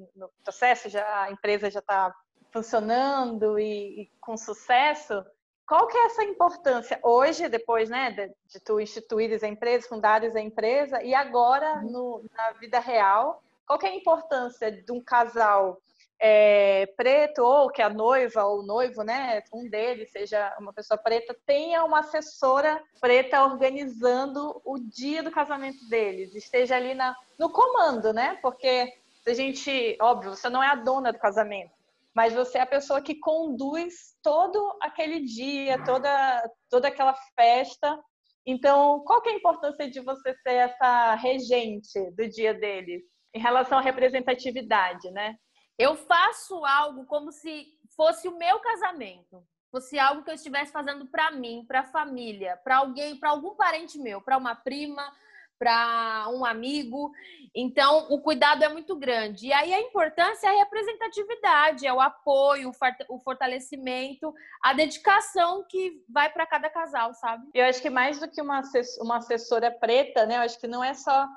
[0.43, 2.13] processo, já a empresa já está
[2.51, 5.23] funcionando e, e, com sucesso,
[5.65, 10.35] qual que é essa importância hoje, depois né, de, de tu instituires a empresa, fundares
[10.35, 11.91] a empresa, e agora uhum.
[11.91, 15.81] no, na vida real, qual que é a importância de um casal
[16.23, 20.95] é, preto, ou que a noiva ou o noivo, né, um deles seja uma pessoa
[20.95, 27.49] preta, tenha uma assessora preta organizando o dia do casamento deles, esteja ali na, no
[27.49, 28.37] comando, né?
[28.39, 28.93] Porque
[29.25, 31.71] a gente, óbvio, você não é a dona do casamento,
[32.13, 37.99] mas você é a pessoa que conduz todo aquele dia, toda, toda aquela festa.
[38.45, 43.01] Então, qual que é a importância de você ser essa regente do dia deles
[43.33, 45.35] em relação à representatividade, né?
[45.77, 51.05] Eu faço algo como se fosse o meu casamento, fosse algo que eu estivesse fazendo
[51.07, 55.11] para mim, para a família, para alguém, para algum parente meu, para uma prima,
[55.57, 57.11] para um amigo.
[57.55, 59.47] Então, o cuidado é muito grande.
[59.47, 62.71] E aí a importância é a representatividade, é o apoio,
[63.07, 67.47] o fortalecimento, a dedicação que vai para cada casal, sabe?
[67.53, 70.37] Eu acho que mais do que uma assessora preta, né?
[70.37, 71.27] Eu acho que não é só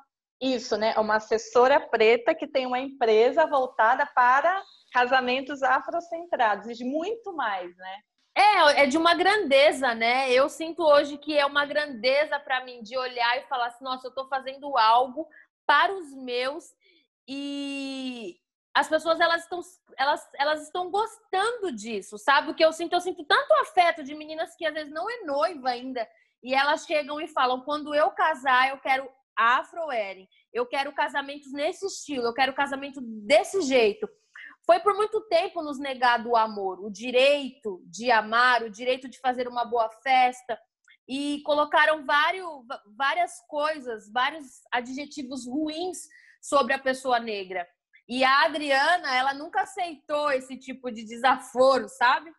[0.44, 0.92] isso, né?
[0.94, 7.76] É uma assessora preta que tem uma empresa voltada para casamentos afrocentrados, e muito mais,
[7.76, 8.00] né?
[8.36, 10.30] É, é de uma grandeza, né?
[10.30, 14.06] Eu sinto hoje que é uma grandeza para mim de olhar e falar assim, nossa,
[14.06, 15.26] eu estou fazendo algo
[15.66, 16.64] para os meus
[17.28, 18.36] e
[18.74, 19.60] as pessoas elas estão
[19.96, 22.50] elas, elas estão gostando disso, sabe?
[22.50, 25.22] O que eu sinto, eu sinto tanto afeto de meninas que às vezes não é
[25.22, 26.06] noiva ainda
[26.42, 30.28] e elas chegam e falam: "Quando eu casar, eu quero Afro Wedding.
[30.52, 34.08] Eu quero casamentos nesse estilo, eu quero casamento desse jeito.
[34.66, 39.18] Foi por muito tempo nos negado o amor, o direito de amar, o direito de
[39.20, 40.58] fazer uma boa festa.
[41.06, 42.48] E colocaram vários,
[42.96, 45.98] várias coisas, vários adjetivos ruins
[46.40, 47.66] sobre a pessoa negra.
[48.08, 52.32] E a Adriana, ela nunca aceitou esse tipo de desaforo, sabe?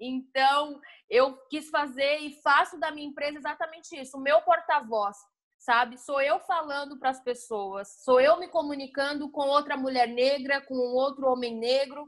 [0.00, 5.16] Então, eu quis fazer e faço da minha empresa exatamente isso, o meu porta-voz,
[5.64, 5.96] sabe?
[5.98, 10.74] Sou eu falando para as pessoas, sou eu me comunicando com outra mulher negra, com
[10.74, 12.06] outro homem negro.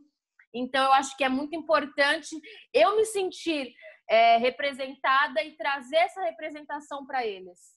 [0.53, 2.37] Então, eu acho que é muito importante
[2.73, 3.73] eu me sentir
[4.09, 7.75] é, representada e trazer essa representação para eles.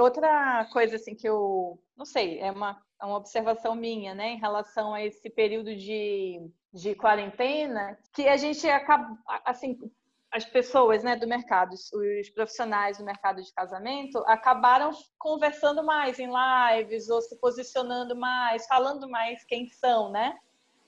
[0.00, 4.94] Outra coisa assim que eu não sei, é uma, uma observação minha, né, em relação
[4.94, 6.40] a esse período de,
[6.72, 9.78] de quarentena, que a gente acaba, assim,
[10.32, 16.28] as pessoas né, do mercado, os profissionais do mercado de casamento, acabaram conversando mais em
[16.28, 20.36] lives ou se posicionando mais, falando mais quem são, né?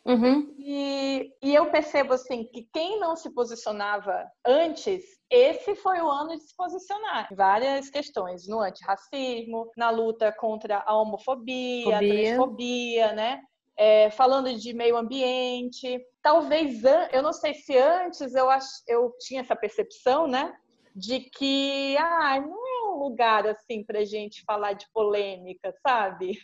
[0.09, 0.55] Uhum.
[0.59, 6.31] E, e eu percebo assim que quem não se posicionava antes, esse foi o ano
[6.31, 11.97] de se posicionar várias questões, no antirracismo, na luta contra a homofobia, Fobia.
[11.97, 13.42] a transfobia, né?
[13.77, 16.01] É, falando de meio ambiente.
[16.23, 20.57] Talvez, eu não sei se antes eu, ach, eu tinha essa percepção, né?
[20.97, 26.38] De que ah, não é um lugar assim para gente falar de polêmica, sabe?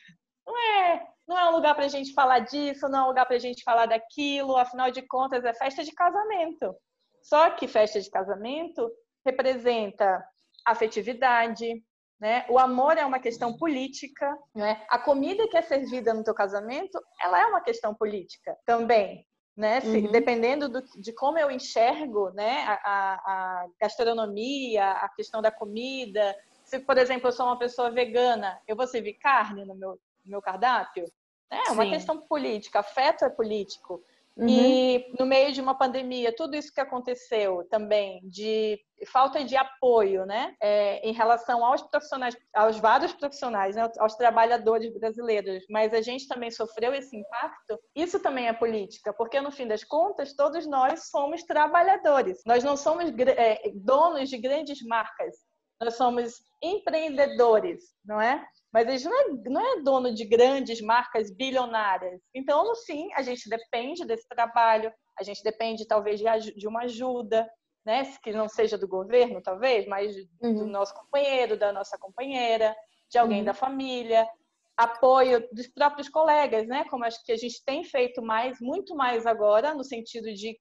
[0.46, 3.26] Não é não é um lugar para a gente falar disso, não é um lugar
[3.26, 6.74] para a gente falar daquilo, afinal de contas é festa de casamento.
[7.22, 8.90] Só que festa de casamento
[9.24, 10.22] representa
[10.66, 11.82] afetividade,
[12.20, 12.44] né?
[12.48, 14.84] O amor é uma questão política, né?
[14.88, 19.80] A comida que é servida no teu casamento, ela é uma questão política também, né?
[19.80, 20.12] Se, uhum.
[20.12, 22.64] Dependendo do, de como eu enxergo, né?
[22.64, 26.36] A, a, a, gastronomia, a questão da comida.
[26.64, 30.42] Se, por exemplo, eu sou uma pessoa vegana, eu vou servir carne no meu meu
[30.42, 31.04] cardápio?
[31.50, 31.90] É uma Sim.
[31.90, 34.02] questão política, afeto é político.
[34.36, 34.48] Uhum.
[34.48, 40.26] E no meio de uma pandemia, tudo isso que aconteceu também de falta de apoio,
[40.26, 46.00] né, é, em relação aos profissionais, aos vários profissionais, né, aos trabalhadores brasileiros, mas a
[46.00, 47.78] gente também sofreu esse impacto.
[47.94, 52.42] Isso também é política, porque no fim das contas todos nós somos trabalhadores.
[52.44, 55.36] Nós não somos é, donos de grandes marcas.
[55.80, 58.44] Nós somos empreendedores, não é?
[58.74, 62.20] Mas a gente não é, não é dono de grandes marcas bilionárias.
[62.34, 67.48] Então, fim, a gente depende desse trabalho, a gente depende talvez de, de uma ajuda,
[67.86, 68.02] né?
[68.20, 70.54] Que não seja do governo, talvez, mas uhum.
[70.56, 72.74] do nosso companheiro, da nossa companheira,
[73.08, 73.44] de alguém uhum.
[73.44, 74.28] da família,
[74.76, 76.84] apoio dos próprios colegas, né?
[76.90, 80.58] Como acho que a gente tem feito mais, muito mais agora, no sentido de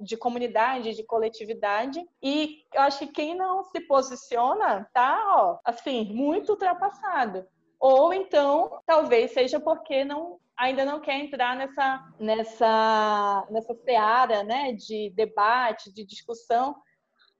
[0.00, 2.04] de comunidade, de coletividade.
[2.22, 7.46] E eu acho que quem não se posiciona tá, ó, assim, muito ultrapassado.
[7.78, 14.72] Ou então, talvez seja porque não ainda não quer entrar nessa nessa nessa seara, né,
[14.72, 16.76] de debate, de discussão.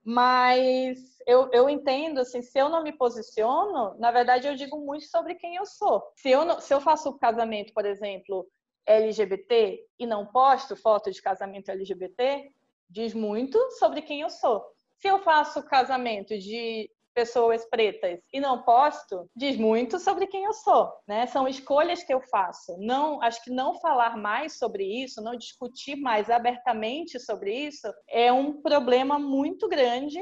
[0.03, 5.05] Mas eu, eu entendo, assim, se eu não me posiciono, na verdade eu digo muito
[5.05, 6.01] sobre quem eu sou.
[6.15, 8.47] Se eu, não, se eu faço casamento, por exemplo,
[8.85, 12.51] LGBT e não posto foto de casamento LGBT,
[12.89, 14.65] diz muito sobre quem eu sou.
[14.97, 20.53] Se eu faço casamento de pessoas pretas e não posto, diz muito sobre quem eu
[20.53, 21.27] sou, né?
[21.27, 22.75] São escolhas que eu faço.
[22.77, 28.31] Não, acho que não falar mais sobre isso, não discutir mais abertamente sobre isso é
[28.31, 30.19] um problema muito grande.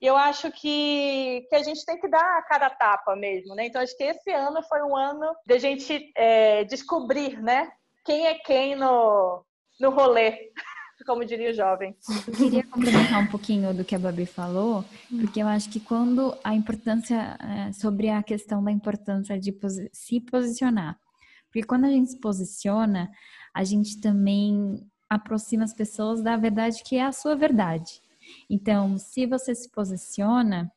[0.00, 3.54] E eu acho que, que a gente tem que dar a cara a tapa mesmo,
[3.54, 3.66] né?
[3.66, 7.70] Então acho que esse ano foi um ano de a gente é, descobrir, né?
[8.04, 9.44] Quem é quem no,
[9.80, 10.52] no rolê,
[11.06, 11.96] como diria o jovem.
[12.26, 16.36] Eu queria complementar um pouquinho do que a Babi falou, porque eu acho que quando
[16.44, 19.56] a importância, é, sobre a questão da importância de
[19.92, 20.98] se posicionar.
[21.46, 23.10] Porque quando a gente se posiciona,
[23.52, 28.00] a gente também aproxima as pessoas da verdade que é a sua verdade.
[28.48, 30.70] Então, se você se posiciona,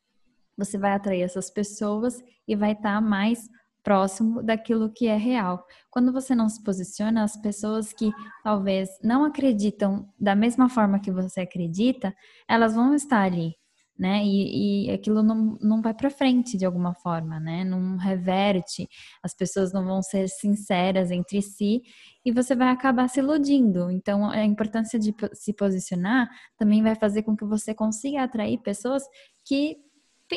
[0.57, 3.49] você vai atrair essas pessoas e vai estar mais
[3.83, 5.65] próximo daquilo que é real.
[5.91, 8.11] Quando você não se posiciona, as pessoas que
[8.43, 12.15] talvez não acreditam da mesma forma que você acredita,
[12.47, 13.53] elas vão estar ali,
[13.99, 14.23] né?
[14.23, 17.63] E, e aquilo não, não vai para frente de alguma forma, né?
[17.63, 18.87] Não reverte,
[19.21, 21.81] as pessoas não vão ser sinceras entre si
[22.25, 23.91] e você vai acabar se iludindo.
[23.91, 29.03] Então, a importância de se posicionar também vai fazer com que você consiga atrair pessoas
[29.45, 29.77] que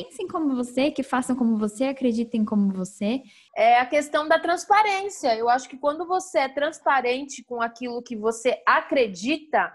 [0.05, 3.23] pensem como você, que façam como você, acreditem como você.
[3.57, 5.35] É a questão da transparência.
[5.37, 9.73] Eu acho que quando você é transparente com aquilo que você acredita,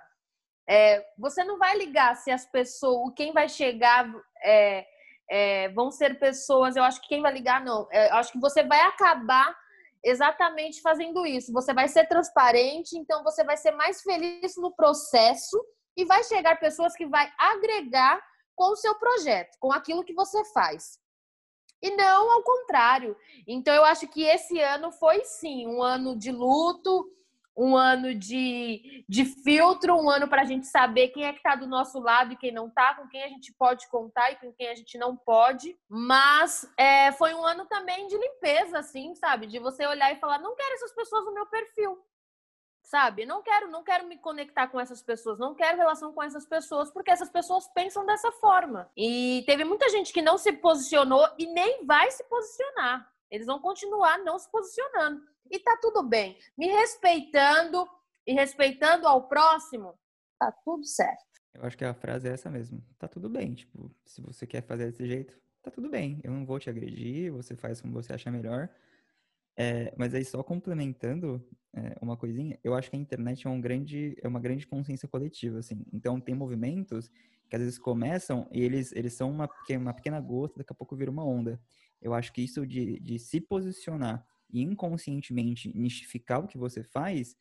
[0.70, 4.06] É, você não vai ligar se as pessoas, quem vai chegar
[4.42, 4.86] é,
[5.30, 6.76] é, vão ser pessoas.
[6.76, 7.88] Eu acho que quem vai ligar, não.
[7.92, 9.54] É, eu acho que você vai acabar
[10.04, 11.52] exatamente fazendo isso.
[11.52, 15.58] Você vai ser transparente, então você vai ser mais feliz no processo
[15.98, 18.22] e vai chegar pessoas que vai agregar
[18.56, 21.00] com o seu projeto, com aquilo que você faz.
[21.82, 23.18] E não ao contrário.
[23.48, 27.10] Então eu acho que esse ano foi sim um ano de luto,
[27.58, 31.56] um ano de, de filtro, um ano para a gente saber quem é que está
[31.56, 34.54] do nosso lado e quem não está, com quem a gente pode contar e com
[34.54, 35.78] quem a gente não pode.
[35.90, 39.48] Mas é, foi um ano também de limpeza, assim, sabe?
[39.48, 41.98] De você olhar e falar, não quero essas pessoas no meu perfil.
[42.92, 43.26] Sabe?
[43.26, 46.92] Não quero, não quero me conectar com essas pessoas, não quero relação com essas pessoas,
[46.92, 48.92] porque essas pessoas pensam dessa forma.
[48.98, 53.10] E teve muita gente que não se posicionou e nem vai se posicionar.
[53.30, 55.22] Eles vão continuar não se posicionando.
[55.50, 56.38] E tá tudo bem.
[56.58, 57.88] Me respeitando
[58.28, 59.98] e respeitando ao próximo,
[60.38, 61.24] tá tudo certo.
[61.54, 62.84] Eu acho que a frase é essa mesmo.
[63.00, 63.54] Tá tudo bem.
[63.54, 66.20] Tipo, se você quer fazer desse jeito, tá tudo bem.
[66.26, 68.70] Eu não vou te agredir, você faz como você achar melhor.
[69.58, 73.62] É, mas aí só complementando é, uma coisinha, eu acho que a internet é, um
[73.62, 75.86] grande, é uma grande consciência coletiva, assim.
[75.94, 77.10] Então tem movimentos
[77.50, 80.96] que às vezes começam e eles, eles são uma, uma pequena gota, daqui a pouco
[80.96, 81.60] vira uma onda.
[82.02, 87.36] Eu acho que isso de, de se posicionar e inconscientemente nistificar o que você faz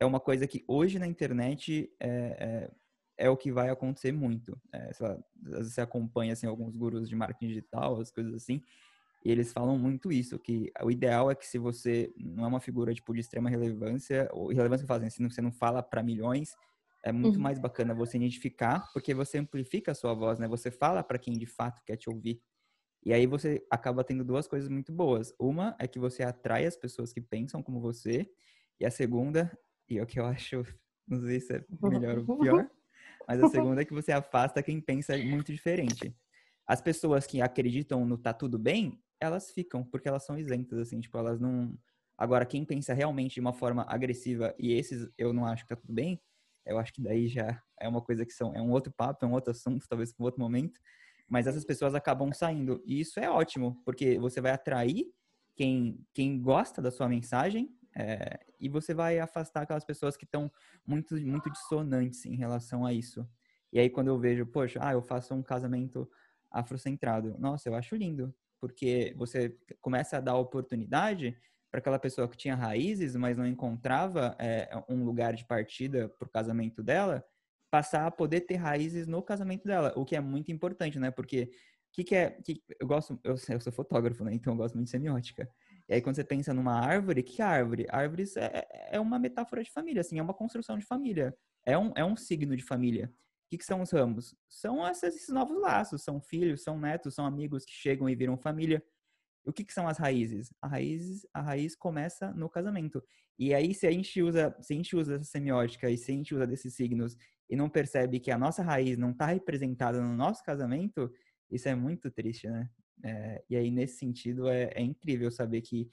[0.00, 2.70] é uma coisa que hoje na internet é,
[3.18, 4.56] é, é o que vai acontecer muito.
[4.72, 8.62] É, lá, às vezes você acompanha assim, alguns gurus de marketing digital, as coisas assim,
[9.24, 12.60] e eles falam muito isso, que o ideal é que se você não é uma
[12.60, 16.54] figura tipo, de extrema relevância, ou relevância que fazem, se você não fala para milhões,
[17.04, 17.42] é muito uhum.
[17.42, 20.46] mais bacana você identificar, porque você amplifica a sua voz, né?
[20.48, 22.40] Você fala para quem de fato quer te ouvir.
[23.04, 25.32] E aí você acaba tendo duas coisas muito boas.
[25.38, 28.28] Uma é que você atrai as pessoas que pensam como você,
[28.80, 29.50] e a segunda,
[29.88, 30.62] e é o que eu acho,
[31.06, 32.70] não sei se é melhor ou pior,
[33.26, 36.14] mas a segunda é que você afasta quem pensa muito diferente.
[36.66, 41.00] As pessoas que acreditam no tá tudo bem, elas ficam, porque elas são isentas, assim,
[41.00, 41.76] tipo, elas não.
[42.16, 45.76] Agora, quem pensa realmente de uma forma agressiva, e esses eu não acho que tá
[45.76, 46.20] tudo bem,
[46.66, 49.28] eu acho que daí já é uma coisa que são, é um outro papo, é
[49.28, 50.80] um outro assunto, talvez um outro momento,
[51.28, 52.82] mas essas pessoas acabam saindo.
[52.84, 55.06] E isso é ótimo, porque você vai atrair
[55.54, 60.50] quem, quem gosta da sua mensagem é, e você vai afastar aquelas pessoas que estão
[60.86, 63.28] muito, muito dissonantes em relação a isso.
[63.72, 66.08] E aí, quando eu vejo, poxa, ah, eu faço um casamento
[66.50, 67.36] afrocentrado.
[67.38, 71.36] Nossa, eu acho lindo, porque você começa a dar oportunidade
[71.70, 76.26] para aquela pessoa que tinha raízes, mas não encontrava é, um lugar de partida para
[76.26, 77.24] o casamento dela,
[77.70, 81.10] passar a poder ter raízes no casamento dela, o que é muito importante, né?
[81.10, 81.50] Porque
[81.88, 82.30] o que, que é.
[82.30, 84.32] Que, eu gosto, eu, eu, sou fotógrafo, né?
[84.34, 85.48] Então eu gosto muito de semiótica.
[85.88, 87.86] E aí, quando você pensa numa árvore, que, é árvore?
[87.88, 91.34] Árvores é, é uma metáfora de família, assim, é uma construção de família.
[91.64, 93.12] É um, é um signo de família.
[93.48, 94.36] O que, que são os ramos?
[94.46, 98.84] São esses, novos laços, são filhos, são netos, são amigos que chegam e viram família.
[99.42, 100.52] O que, que são as raízes?
[100.60, 103.02] A raiz, a raiz começa no casamento.
[103.38, 106.14] E aí, se a gente usa, se a gente usa essa semiótica e se a
[106.14, 107.16] gente usa desses signos
[107.48, 111.10] e não percebe que a nossa raiz não está representada no nosso casamento,
[111.50, 112.68] isso é muito triste, né?
[113.02, 115.88] É, e aí, nesse sentido, é, é, incrível saber que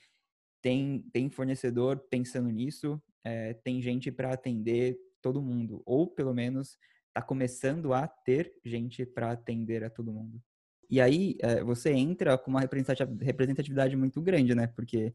[0.62, 6.78] tem, tem fornecedor pensando nisso, é, tem gente para atender todo mundo, ou pelo menos
[7.16, 10.42] está começando a ter gente para atender a todo mundo.
[10.90, 14.68] E aí, é, você entra com uma representatividade muito grande, né?
[14.68, 15.14] Porque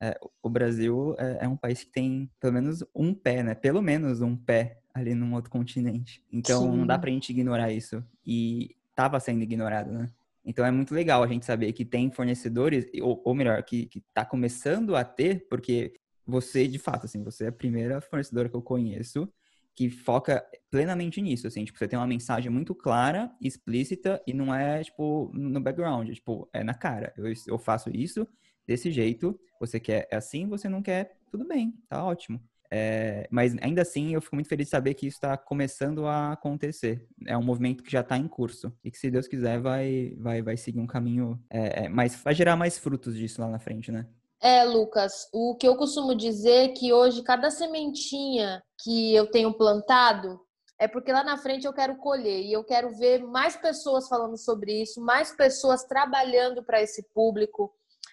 [0.00, 3.54] é, o Brasil é, é, um país que tem pelo menos um pé, né?
[3.54, 6.24] Pelo menos um pé ali num outro continente.
[6.32, 6.78] Então Sim.
[6.78, 8.02] não dá pra gente ignorar isso.
[8.26, 10.08] E tava sendo ignorado, né?
[10.44, 14.02] Então é muito legal a gente saber que tem fornecedores, ou, ou melhor, que, que
[14.12, 15.94] tá começando a ter, porque
[16.26, 19.30] você, de fato, assim, você é a primeira fornecedora que eu conheço
[19.74, 24.54] que foca plenamente nisso, assim, tipo, você tem uma mensagem muito clara, explícita, e não
[24.54, 27.12] é, tipo, no background, é, tipo, é na cara.
[27.16, 28.26] Eu, eu faço isso
[28.66, 32.40] desse jeito, você quer é assim, você não quer, tudo bem, tá ótimo.
[32.74, 36.32] É, mas ainda assim, eu fico muito feliz de saber que isso está começando a
[36.32, 37.06] acontecer.
[37.26, 40.40] É um movimento que já está em curso e que, se Deus quiser, vai, vai,
[40.40, 43.92] vai seguir um caminho é, é, mais, vai gerar mais frutos disso lá na frente,
[43.92, 44.06] né?
[44.42, 49.54] É, Lucas, o que eu costumo dizer é que hoje cada sementinha que eu tenho
[49.54, 50.40] plantado
[50.78, 54.36] é porque lá na frente eu quero colher e eu quero ver mais pessoas falando
[54.36, 57.72] sobre isso, mais pessoas trabalhando para esse público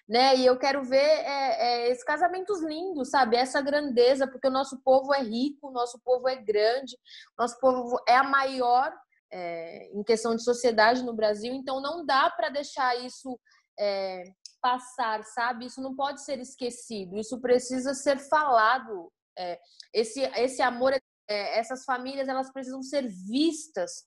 [0.10, 0.36] né?
[0.38, 3.38] E eu quero ver é, é, esses casamentos lindos, sabe?
[3.38, 6.96] Essa grandeza, porque o nosso povo é rico, o nosso povo é grande,
[7.38, 8.92] o nosso povo é a maior
[9.32, 13.40] é, em questão de sociedade no Brasil, então não dá para deixar isso
[13.80, 14.24] é,
[14.62, 15.66] passar, sabe?
[15.66, 19.12] Isso não pode ser esquecido, isso precisa ser falado.
[19.38, 19.60] É,
[19.94, 21.00] esse, esse amor é
[21.30, 24.04] essas famílias elas precisam ser vistas,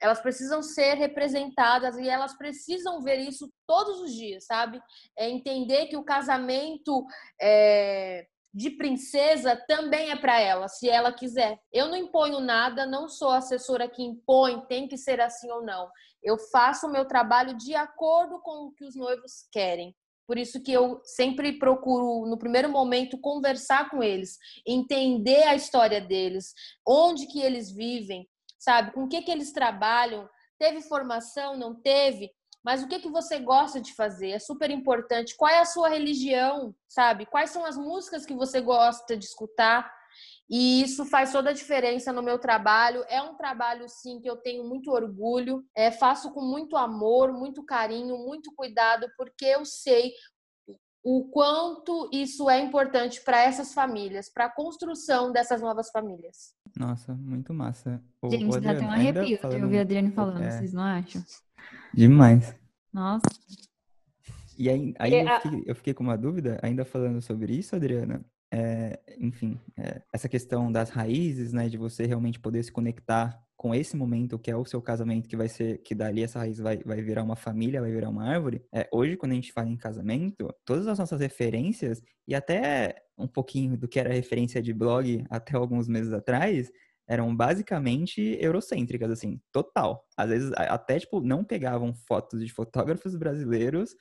[0.00, 4.80] elas precisam ser representadas e elas precisam ver isso todos os dias, sabe?
[5.18, 7.04] É entender que o casamento
[7.40, 11.58] é, de princesa também é para ela, se ela quiser.
[11.72, 15.90] Eu não imponho nada, não sou assessora que impõe, tem que ser assim ou não.
[16.22, 19.94] Eu faço o meu trabalho de acordo com o que os noivos querem.
[20.26, 24.36] Por isso que eu sempre procuro, no primeiro momento, conversar com eles,
[24.66, 26.52] entender a história deles,
[26.86, 28.90] onde que eles vivem, sabe?
[28.92, 30.28] Com o que que eles trabalham?
[30.58, 32.32] Teve formação, não teve?
[32.64, 34.30] Mas o que que você gosta de fazer?
[34.30, 35.36] É super importante.
[35.36, 37.24] Qual é a sua religião, sabe?
[37.24, 39.88] Quais são as músicas que você gosta de escutar?
[40.48, 43.04] E isso faz toda a diferença no meu trabalho.
[43.08, 45.64] É um trabalho, sim, que eu tenho muito orgulho.
[45.74, 50.12] É, faço com muito amor, muito carinho, muito cuidado, porque eu sei
[51.02, 56.54] o quanto isso é importante para essas famílias, para a construção dessas novas famílias.
[56.76, 58.02] Nossa, muito massa.
[58.22, 59.58] O, Gente, o Adriano, dá até um arrepio falando...
[59.58, 60.50] de ouvir a Adriane falando, é...
[60.50, 61.24] vocês não acham?
[61.92, 62.54] Demais.
[62.92, 63.26] Nossa.
[64.58, 68.24] E aí, aí eu, fiquei, eu fiquei com uma dúvida, ainda falando sobre isso, Adriana
[68.52, 73.74] é, enfim, é, essa questão das raízes, né, de você realmente poder se conectar com
[73.74, 76.78] esse momento que é o seu casamento, que vai ser, que dali essa raiz vai,
[76.84, 78.62] vai virar uma família, vai virar uma árvore.
[78.72, 83.26] É, hoje, quando a gente fala em casamento, todas as nossas referências, e até um
[83.26, 86.70] pouquinho do que era referência de blog até alguns meses atrás,
[87.08, 90.04] eram basicamente eurocêntricas, assim, total.
[90.16, 93.94] Às vezes, até, tipo, não pegavam fotos de fotógrafos brasileiros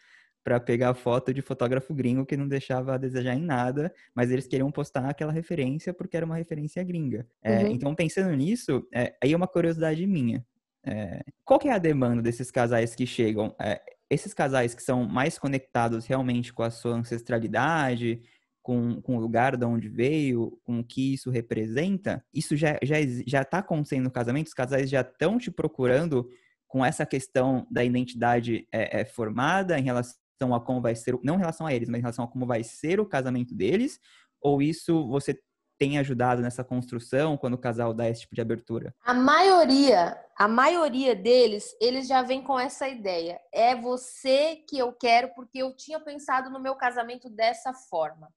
[0.45, 4.45] para pegar foto de fotógrafo gringo que não deixava a desejar em nada, mas eles
[4.45, 7.27] queriam postar aquela referência porque era uma referência gringa.
[7.43, 7.71] É, uhum.
[7.71, 10.45] Então, pensando nisso, é, aí é uma curiosidade minha.
[10.85, 13.55] É, qual que é a demanda desses casais que chegam?
[13.59, 18.21] É, esses casais que são mais conectados realmente com a sua ancestralidade,
[18.61, 22.97] com, com o lugar de onde veio, com o que isso representa, isso já já
[23.25, 24.45] já está acontecendo no casamento.
[24.45, 26.29] Os casais já estão te procurando
[26.67, 31.17] com essa questão da identidade é, é, formada em relação relação a como vai ser,
[31.23, 33.99] não em relação a eles, mas em relação a como vai ser o casamento deles?
[34.41, 35.39] Ou isso você
[35.77, 38.93] tem ajudado nessa construção quando o casal dá esse tipo de abertura?
[39.03, 43.39] A maioria, a maioria deles, eles já vem com essa ideia.
[43.53, 48.29] É você que eu quero porque eu tinha pensado no meu casamento dessa forma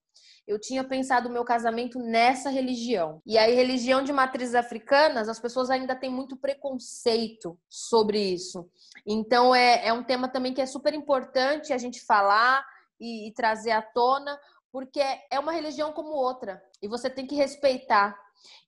[0.49, 3.21] eu tinha pensado o meu casamento nessa religião.
[3.27, 8.67] E aí, religião de matrizes africanas, as pessoas ainda têm muito preconceito sobre isso.
[9.07, 12.65] Então, é, é um tema também que é super importante a gente falar
[12.99, 14.41] e, e trazer à tona,
[14.73, 16.63] porque é uma religião como outra.
[16.81, 18.19] E você tem que respeitar.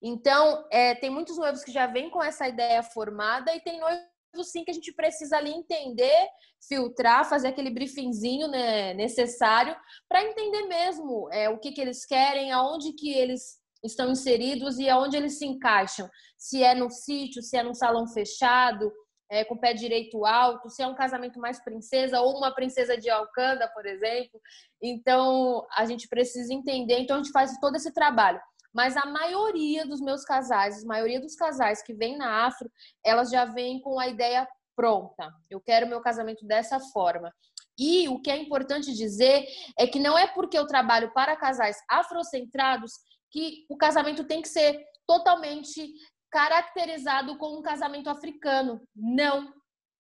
[0.03, 4.10] Então, é, tem muitos noivos que já vêm com essa ideia formada e tem noivos
[4.43, 6.28] sim que a gente precisa ali entender,
[6.68, 9.76] filtrar, fazer aquele briefingzinho né, necessário
[10.09, 14.89] para entender mesmo é, o que, que eles querem, aonde que eles estão inseridos e
[14.89, 16.09] aonde eles se encaixam.
[16.37, 18.93] Se é no sítio, se é num salão fechado,
[19.31, 23.09] é, com pé direito alto, se é um casamento mais princesa ou uma princesa de
[23.09, 24.41] Alcântara, por exemplo.
[24.83, 26.99] Então, a gente precisa entender.
[26.99, 28.41] Então, a gente faz todo esse trabalho.
[28.73, 32.71] Mas a maioria dos meus casais, a maioria dos casais que vêm na Afro,
[33.05, 34.47] elas já vêm com a ideia
[34.77, 35.31] pronta.
[35.49, 37.33] Eu quero meu casamento dessa forma.
[37.79, 39.47] E o que é importante dizer
[39.79, 42.93] é que não é porque eu trabalho para casais afrocentrados
[43.31, 45.93] que o casamento tem que ser totalmente
[46.31, 48.81] caracterizado como um casamento africano.
[48.95, 49.53] Não.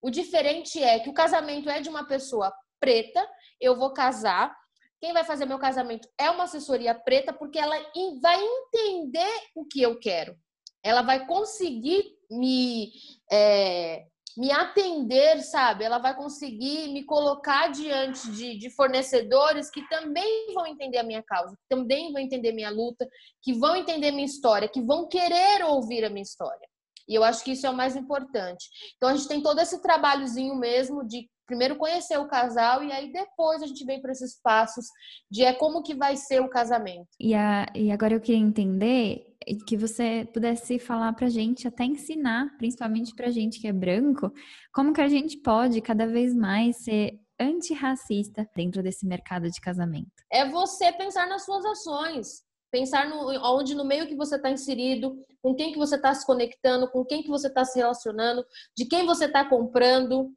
[0.02, 3.26] O diferente é que o casamento é de uma pessoa preta,
[3.60, 4.56] eu vou casar
[5.00, 7.76] quem vai fazer meu casamento é uma assessoria preta, porque ela
[8.20, 10.36] vai entender o que eu quero.
[10.82, 12.92] Ela vai conseguir me,
[13.30, 14.04] é,
[14.36, 15.84] me atender, sabe?
[15.84, 21.22] Ela vai conseguir me colocar diante de, de fornecedores que também vão entender a minha
[21.22, 23.08] causa, que também vão entender minha luta,
[23.42, 26.68] que vão entender minha história, que vão querer ouvir a minha história.
[27.08, 28.68] E eu acho que isso é o mais importante.
[28.96, 33.12] Então a gente tem todo esse trabalhozinho mesmo de primeiro conhecer o casal e aí
[33.12, 34.86] depois a gente vem para esses passos
[35.28, 37.08] de é como que vai ser o casamento.
[37.18, 39.26] E, a, e agora eu queria entender
[39.66, 44.32] que você pudesse falar para gente, até ensinar, principalmente para gente que é branco,
[44.72, 50.12] como que a gente pode cada vez mais ser antirracista dentro desse mercado de casamento.
[50.30, 55.16] É você pensar nas suas ações, pensar no, onde no meio que você está inserido,
[55.42, 58.44] com quem que você está se conectando, com quem que você está se relacionando,
[58.76, 60.30] de quem você está comprando,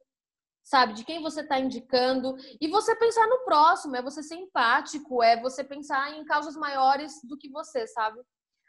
[0.64, 0.94] sabe?
[0.94, 2.34] De quem você está indicando.
[2.60, 7.20] E você pensar no próximo, é você ser empático, é você pensar em causas maiores
[7.22, 8.20] do que você, sabe?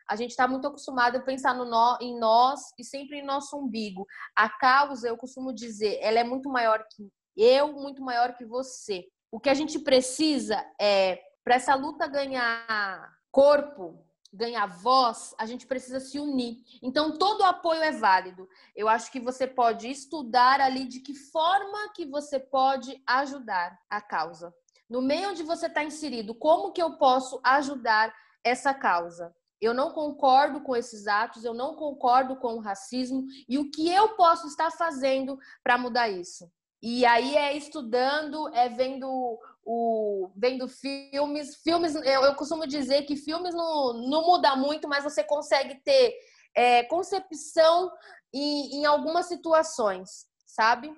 [0.08, 3.58] A gente está muito acostumado a pensar no nó, em nós e sempre em nosso
[3.58, 4.06] umbigo.
[4.36, 9.06] A causa, eu costumo dizer, ela é muito maior que eu, muito maior que você.
[9.32, 14.05] O que a gente precisa é, para essa luta ganhar corpo,
[14.36, 16.64] ganhar voz, a gente precisa se unir.
[16.82, 18.48] Então, todo apoio é válido.
[18.76, 24.02] Eu acho que você pode estudar ali de que forma que você pode ajudar a
[24.02, 24.54] causa.
[24.90, 28.14] No meio onde você está inserido, como que eu posso ajudar
[28.44, 29.36] essa causa?
[29.60, 33.90] Eu não concordo com esses atos, eu não concordo com o racismo e o que
[33.90, 36.52] eu posso estar fazendo para mudar isso?
[36.84, 41.56] E aí é estudando, é vendo o vendo filmes.
[41.64, 46.14] Filmes, eu, eu costumo dizer que filmes não, não muda muito, mas você consegue ter
[46.56, 47.92] é, concepção
[48.34, 50.94] em, em algumas situações, sabe?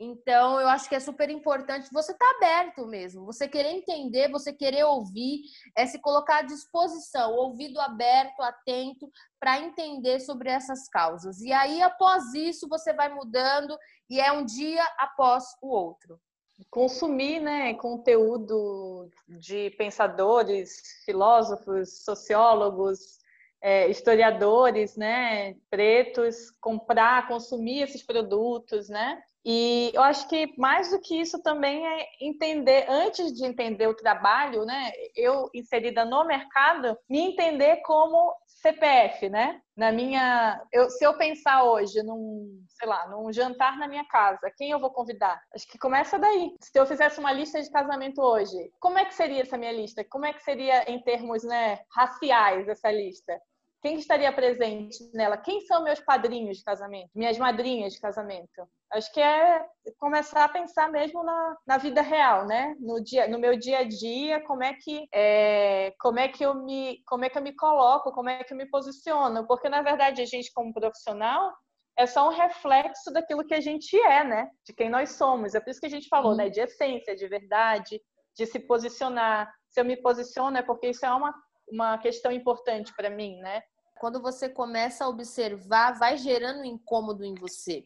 [0.00, 4.30] Então, eu acho que é super importante você estar tá aberto mesmo, você querer entender,
[4.30, 5.42] você querer ouvir,
[5.76, 9.10] é se colocar à disposição, ouvido aberto, atento,
[9.40, 11.40] para entender sobre essas causas.
[11.40, 13.76] E aí, após isso, você vai mudando
[14.08, 16.20] e é um dia após o outro.
[16.70, 23.18] Consumir né, conteúdo de pensadores, filósofos, sociólogos,
[23.60, 29.22] é, historiadores, né, pretos, comprar, consumir esses produtos, né?
[29.50, 33.96] E eu acho que mais do que isso também é entender, antes de entender o
[33.96, 34.92] trabalho, né?
[35.16, 39.58] Eu inserida no mercado, me entender como CPF, né?
[39.74, 44.52] Na minha, eu, se eu pensar hoje num, sei lá, num jantar na minha casa,
[44.54, 45.40] quem eu vou convidar?
[45.54, 46.54] Acho que começa daí.
[46.60, 50.04] Se eu fizesse uma lista de casamento hoje, como é que seria essa minha lista?
[50.10, 53.40] Como é que seria em termos, né, raciais essa lista?
[53.80, 55.36] Quem estaria presente nela?
[55.36, 57.10] Quem são meus padrinhos de casamento?
[57.14, 58.68] Minhas madrinhas de casamento?
[58.92, 59.64] Acho que é
[59.98, 62.74] começar a pensar mesmo na, na vida real, né?
[62.80, 66.54] No, dia, no meu dia a dia, como é que é, como é que eu
[66.54, 69.46] me como é que eu me coloco, como é que eu me posiciono?
[69.46, 71.54] Porque na verdade a gente como profissional
[71.96, 74.48] é só um reflexo daquilo que a gente é, né?
[74.64, 75.54] De quem nós somos.
[75.54, 76.48] É por isso que a gente falou, né?
[76.48, 78.00] De essência, de verdade,
[78.36, 79.52] de se posicionar.
[79.68, 81.34] Se eu me posiciono é porque isso é uma
[81.70, 83.62] uma questão importante para mim, né?
[84.00, 87.84] Quando você começa a observar, vai gerando incômodo em você.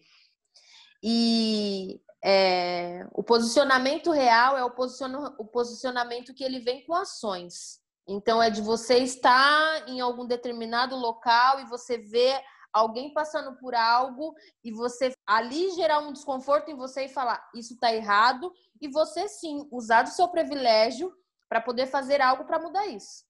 [1.03, 7.81] E é, o posicionamento real é o, posiciona, o posicionamento que ele vem com ações.
[8.07, 12.41] Então, é de você estar em algum determinado local e você ver
[12.73, 17.75] alguém passando por algo e você ali gerar um desconforto em você e falar isso
[17.75, 21.13] está errado e você sim usar do seu privilégio
[21.49, 23.25] para poder fazer algo para mudar isso.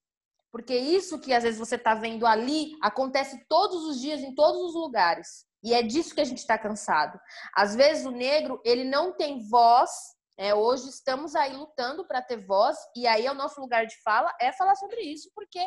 [0.53, 4.61] Porque isso que às vezes você está vendo ali acontece todos os dias, em todos
[4.63, 5.47] os lugares.
[5.65, 7.19] E é disso que a gente está cansado.
[7.55, 9.91] Às vezes o negro, ele não tem voz.
[10.37, 12.77] É, hoje estamos aí lutando para ter voz.
[12.95, 15.61] E aí é o nosso lugar de fala é falar sobre isso, porque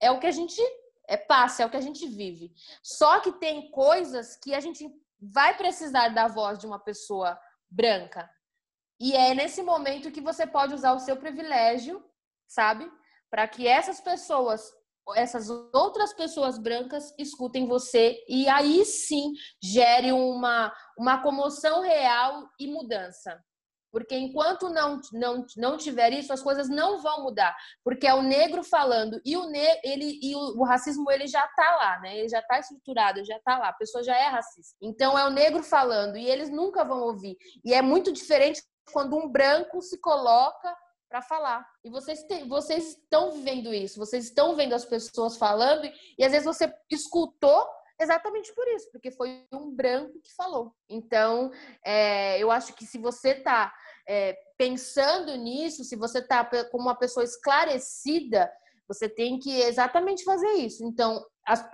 [0.00, 0.62] é o que a gente
[1.08, 2.52] é, passa, é o que a gente vive.
[2.84, 4.88] Só que tem coisas que a gente
[5.20, 8.30] vai precisar da voz de uma pessoa branca.
[9.00, 12.04] E é nesse momento que você pode usar o seu privilégio,
[12.46, 12.90] sabe?
[13.30, 14.62] Para que essas pessoas,
[15.14, 22.66] essas outras pessoas brancas escutem você e aí sim gere uma, uma comoção real e
[22.66, 23.40] mudança.
[23.92, 27.56] Porque enquanto não, não, não tiver isso, as coisas não vão mudar.
[27.84, 31.44] Porque é o negro falando e o, ne ele, e o, o racismo ele já
[31.44, 32.16] está lá, né?
[32.18, 33.68] Ele já está estruturado, já está lá.
[33.68, 34.76] A pessoa já é racista.
[34.80, 37.36] Então é o negro falando e eles nunca vão ouvir.
[37.64, 38.62] E é muito diferente
[38.92, 40.76] quando um branco se coloca
[41.10, 41.66] para falar.
[41.84, 46.30] E vocês, te, vocês estão vivendo isso, vocês estão vendo as pessoas falando, e, às
[46.30, 47.66] vezes você escutou
[48.00, 50.72] exatamente por isso, porque foi um branco que falou.
[50.88, 51.50] Então,
[51.84, 53.74] é, eu acho que se você está
[54.08, 58.50] é, pensando nisso, se você está como uma pessoa esclarecida,
[58.90, 60.84] você tem que exatamente fazer isso.
[60.84, 61.24] Então,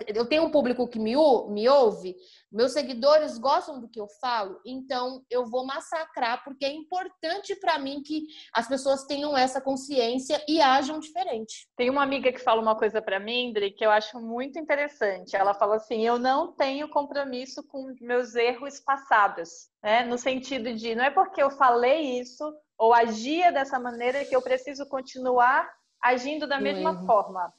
[0.07, 1.15] eu tenho um público que me,
[1.49, 2.15] me ouve,
[2.51, 7.77] meus seguidores gostam do que eu falo, então eu vou massacrar, porque é importante para
[7.79, 11.67] mim que as pessoas tenham essa consciência e ajam diferente.
[11.75, 15.35] Tem uma amiga que fala uma coisa para mim, Indri, que eu acho muito interessante.
[15.35, 19.49] Ela fala assim: eu não tenho compromisso com meus erros passados,
[19.83, 20.03] né?
[20.05, 22.43] No sentido de não é porque eu falei isso
[22.77, 25.67] ou agia dessa maneira que eu preciso continuar
[26.01, 27.53] agindo da mesma forma.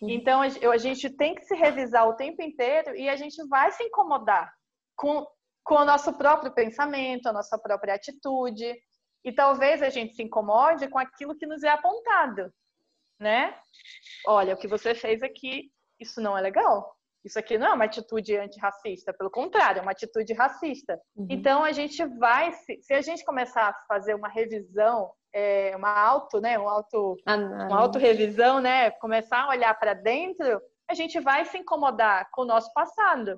[0.00, 3.82] Então, a gente tem que se revisar o tempo inteiro e a gente vai se
[3.82, 4.52] incomodar
[4.96, 5.26] com,
[5.64, 8.72] com o nosso próprio pensamento, a nossa própria atitude.
[9.24, 12.52] E talvez a gente se incomode com aquilo que nos é apontado,
[13.18, 13.58] né?
[14.26, 16.96] Olha, o que você fez aqui, isso não é legal.
[17.24, 21.00] Isso aqui não é uma atitude antirracista, pelo contrário, é uma atitude racista.
[21.16, 21.26] Uhum.
[21.28, 25.90] Então a gente vai, se, se a gente começar a fazer uma revisão é, uma
[25.90, 30.94] auto, né, um auto, ah, uma auto revisão, né, começar a olhar para dentro, a
[30.94, 33.36] gente vai se incomodar com o nosso passado.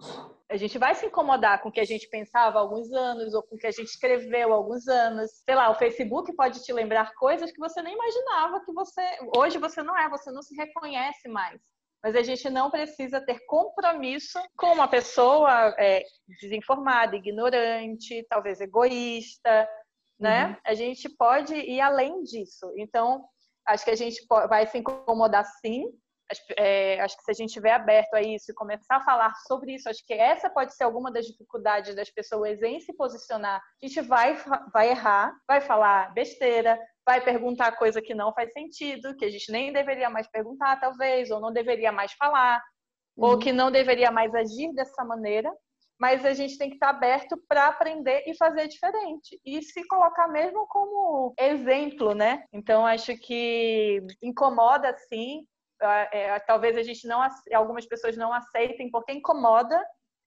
[0.49, 3.43] A gente vai se incomodar com o que a gente pensava há alguns anos ou
[3.43, 5.31] com o que a gente escreveu há alguns anos.
[5.45, 9.03] Sei lá, o Facebook pode te lembrar coisas que você nem imaginava que você
[9.37, 11.61] hoje você não é, você não se reconhece mais.
[12.03, 16.03] mas a gente não precisa ter compromisso com uma pessoa é,
[16.41, 19.69] desinformada, ignorante, talvez egoísta,
[20.21, 20.49] né?
[20.49, 20.57] Uhum.
[20.67, 22.71] A gente pode ir além disso.
[22.77, 23.25] Então,
[23.67, 25.87] acho que a gente vai se incomodar sim.
[26.57, 29.75] É, acho que se a gente estiver aberto a isso e começar a falar sobre
[29.75, 33.61] isso, acho que essa pode ser alguma das dificuldades das pessoas em se posicionar.
[33.83, 34.37] A gente vai,
[34.73, 39.51] vai errar, vai falar besteira, vai perguntar coisa que não faz sentido, que a gente
[39.51, 42.63] nem deveria mais perguntar, talvez, ou não deveria mais falar,
[43.17, 43.31] uhum.
[43.31, 45.53] ou que não deveria mais agir dessa maneira
[46.01, 50.29] mas a gente tem que estar aberto para aprender e fazer diferente e se colocar
[50.29, 52.43] mesmo como exemplo, né?
[52.51, 55.47] Então acho que incomoda sim.
[55.83, 57.23] É, é, talvez a gente não,
[57.55, 59.79] algumas pessoas não aceitem porque incomoda,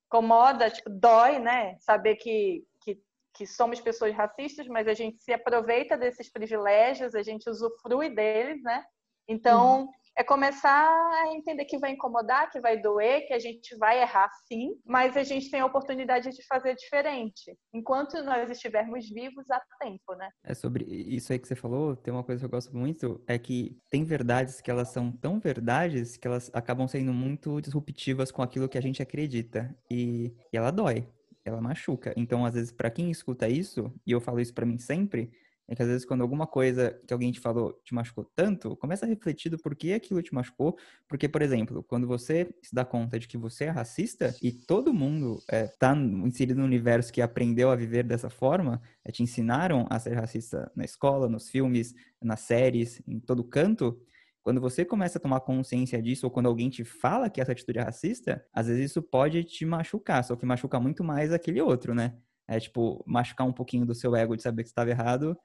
[0.07, 1.75] incomoda, tipo, dói, né?
[1.79, 3.01] Saber que, que,
[3.33, 8.61] que somos pessoas racistas, mas a gente se aproveita desses privilégios, a gente usufrui deles,
[8.61, 8.85] né?
[9.27, 13.75] Então, uhum é começar a entender que vai incomodar, que vai doer, que a gente
[13.77, 17.57] vai errar sim, mas a gente tem a oportunidade de fazer diferente.
[17.73, 20.29] Enquanto nós estivermos vivos, há tempo, né?
[20.43, 23.37] É sobre isso aí que você falou, tem uma coisa que eu gosto muito, é
[23.37, 28.41] que tem verdades que elas são tão verdades que elas acabam sendo muito disruptivas com
[28.41, 29.75] aquilo que a gente acredita.
[29.89, 31.07] E, e ela dói,
[31.43, 32.13] ela machuca.
[32.15, 35.31] Então, às vezes, para quem escuta isso, e eu falo isso para mim sempre,
[35.67, 39.05] é que às vezes quando alguma coisa que alguém te falou te machucou tanto, começa
[39.05, 40.77] a refletir do porquê aquilo te machucou.
[41.07, 44.93] Porque, por exemplo, quando você se dá conta de que você é racista e todo
[44.93, 49.87] mundo está é, inserido no universo que aprendeu a viver dessa forma, é, te ensinaram
[49.89, 53.99] a ser racista na escola, nos filmes, nas séries, em todo canto,
[54.43, 57.79] quando você começa a tomar consciência disso, ou quando alguém te fala que essa atitude
[57.79, 61.95] é racista, às vezes isso pode te machucar, só que machuca muito mais aquele outro,
[61.95, 62.17] né?
[62.45, 65.37] É tipo, machucar um pouquinho do seu ego de saber que estava errado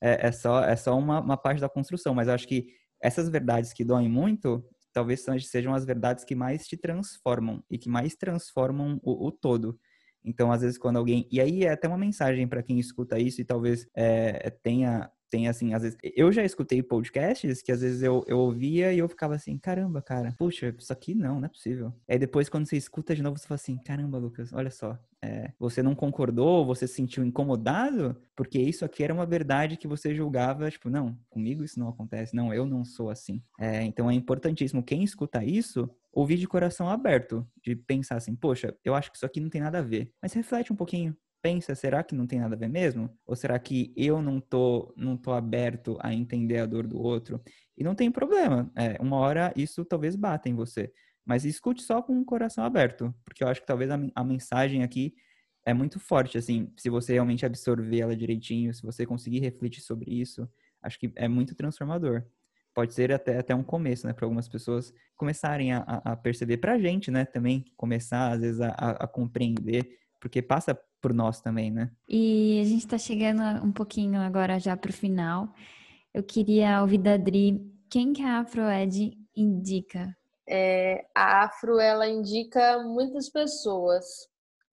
[0.00, 2.66] é, é só, é só uma, uma parte da construção, mas eu acho que
[3.00, 7.88] essas verdades que doem muito, talvez sejam as verdades que mais te transformam e que
[7.88, 9.78] mais transformam o, o todo.
[10.24, 11.28] Então, às vezes, quando alguém.
[11.30, 15.48] E aí é até uma mensagem para quem escuta isso e talvez é, tenha tem
[15.48, 15.98] assim, às vezes.
[16.02, 20.02] Eu já escutei podcasts que às vezes eu, eu ouvia e eu ficava assim, caramba,
[20.02, 21.92] cara, puxa, isso aqui não, não é possível.
[22.08, 24.98] Aí depois, quando você escuta de novo, você fala assim, caramba, Lucas, olha só.
[25.22, 29.88] É, você não concordou, você se sentiu incomodado, porque isso aqui era uma verdade que
[29.88, 33.42] você julgava, tipo, não, comigo isso não acontece, não, eu não sou assim.
[33.58, 38.74] É, então é importantíssimo quem escuta isso ouvir de coração aberto, de pensar assim, poxa,
[38.82, 40.10] eu acho que isso aqui não tem nada a ver.
[40.22, 41.14] Mas reflete um pouquinho,
[41.46, 43.08] pensa, será que não tem nada a ver mesmo?
[43.24, 47.40] Ou será que eu não tô, não tô aberto a entender a dor do outro?
[47.78, 48.68] E não tem problema.
[48.74, 50.92] É, uma hora isso talvez bata em você.
[51.24, 54.82] Mas escute só com o coração aberto, porque eu acho que talvez a, a mensagem
[54.82, 55.14] aqui
[55.64, 60.12] é muito forte, assim, se você realmente absorver ela direitinho, se você conseguir refletir sobre
[60.12, 60.48] isso,
[60.82, 62.24] acho que é muito transformador.
[62.74, 66.72] Pode ser até, até um começo, né, para algumas pessoas começarem a, a perceber, para
[66.72, 69.88] a gente, né, também começar, às vezes, a, a compreender,
[70.20, 70.76] porque passa
[71.06, 71.88] por nós também, né?
[72.08, 75.48] E a gente está chegando um pouquinho agora já para o final.
[76.12, 80.12] Eu queria ouvir da Dri, quem que a AfroEd indica?
[80.48, 84.04] É, a Afro, ela indica muitas pessoas.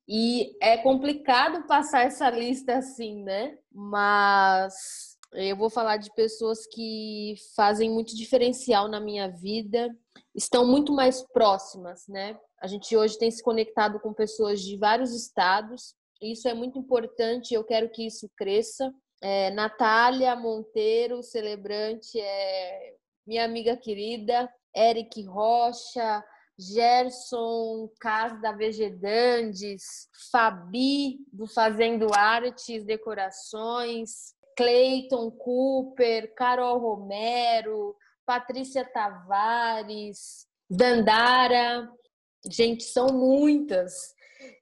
[0.07, 3.55] E é complicado passar essa lista assim, né?
[3.71, 9.95] Mas eu vou falar de pessoas que fazem muito diferencial na minha vida,
[10.34, 12.36] estão muito mais próximas, né?
[12.59, 15.93] A gente hoje tem se conectado com pessoas de vários estados
[16.32, 18.93] isso é muito importante, eu quero que isso cresça.
[19.21, 22.93] É, Natália Monteiro, celebrante, é
[23.26, 26.24] minha amiga querida, Eric Rocha,
[26.59, 37.95] Gerson Cas da Vegedandes, Fabi do Fazendo Artes, Decorações, Cleiton Cooper, Carol Romero,
[38.26, 41.89] Patrícia Tavares, Dandara.
[42.49, 44.13] Gente, são muitas.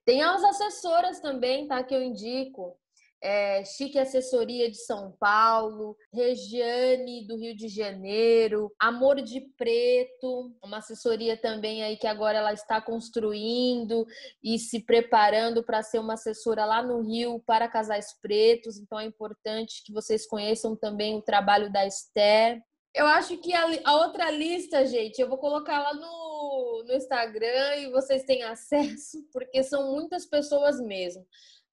[0.05, 1.83] Tem as assessoras também, tá?
[1.83, 2.77] Que eu indico.
[3.23, 10.79] É, Chique Assessoria de São Paulo, Regiane do Rio de Janeiro, Amor de Preto, uma
[10.79, 14.07] assessoria também aí que agora ela está construindo
[14.43, 18.79] e se preparando para ser uma assessora lá no Rio para casais pretos.
[18.79, 22.59] Então é importante que vocês conheçam também o trabalho da Esther.
[22.93, 26.21] Eu acho que a, a outra lista, gente, eu vou colocar lá no
[26.83, 31.25] no, Instagram e vocês têm acesso, porque são muitas pessoas mesmo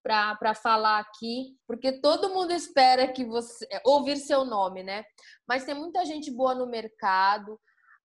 [0.03, 5.05] para falar aqui, porque todo mundo espera que você ouvir seu nome, né?
[5.47, 7.61] Mas tem muita gente boa no mercado.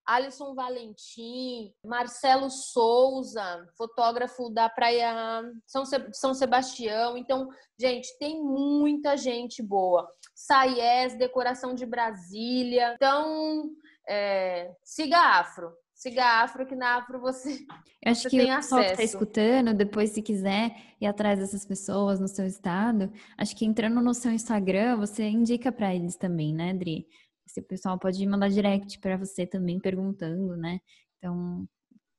[0.06, 7.16] Alisson Valentim, Marcelo Souza, fotógrafo da Praia São, São Sebastião.
[7.16, 7.48] Então,
[7.78, 10.08] gente, tem muita gente boa.
[10.34, 12.94] Saies, decoração de Brasília.
[12.94, 13.70] Então,
[14.08, 15.72] é, siga Afro
[16.04, 17.64] siga a Afro, que na Afro você,
[18.02, 19.16] Eu acho você que tem o pessoal que está acesso.
[19.16, 24.12] escutando, depois, se quiser ir atrás dessas pessoas no seu estado, acho que entrando no
[24.12, 27.06] seu Instagram, você indica para eles também, né, Dri?
[27.46, 30.80] Esse pessoal pode mandar direct para você também, perguntando, né?
[31.18, 31.66] Então,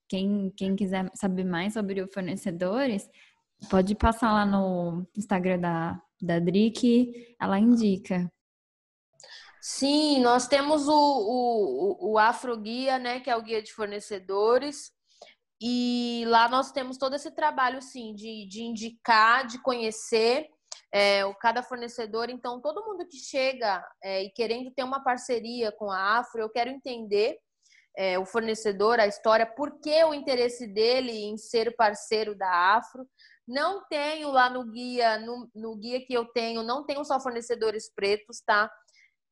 [0.07, 3.09] quem, quem quiser saber mais sobre os fornecedores,
[3.69, 8.32] pode passar lá no Instagram da, da Dri, que ela indica.
[9.61, 14.91] Sim, nós temos o, o, o Afro Guia, né, que é o guia de fornecedores,
[15.59, 20.47] e lá nós temos todo esse trabalho, sim, de, de indicar, de conhecer
[20.95, 22.29] é, o cada fornecedor.
[22.29, 26.49] Então, todo mundo que chega é, e querendo ter uma parceria com a Afro, eu
[26.49, 27.37] quero entender
[27.97, 33.05] é, o fornecedor, a história, por que o interesse dele em ser parceiro da Afro.
[33.45, 37.93] Não tenho lá no guia, no, no guia que eu tenho, não tenho só fornecedores
[37.93, 38.71] pretos, tá?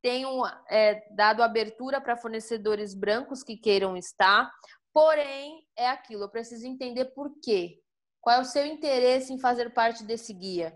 [0.02, 4.52] tenho é, dado abertura para fornecedores brancos que queiram estar,
[4.92, 7.80] porém é aquilo, eu preciso entender por quê.
[8.20, 10.74] Qual é o seu interesse em fazer parte desse guia?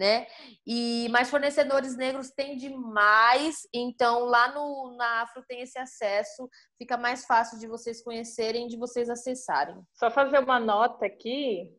[0.00, 0.26] Né?
[0.66, 6.48] E mais fornecedores negros tem demais, então lá no na Afro tem esse acesso,
[6.78, 9.76] fica mais fácil de vocês conhecerem, de vocês acessarem.
[9.92, 11.70] Só fazer uma nota aqui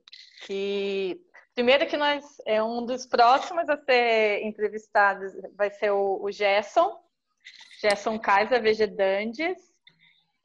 [0.46, 1.20] que
[1.54, 6.98] Primeiro que nós é um dos próximos a ser entrevistados vai ser o, o Gerson,
[7.82, 9.58] Gerson Kaiser Vegedandes.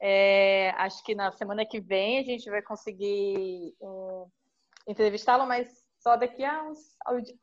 [0.01, 4.27] É, acho que na semana que vem a gente vai conseguir um,
[4.85, 6.79] entrevistá-lo, mas só daqui a uns.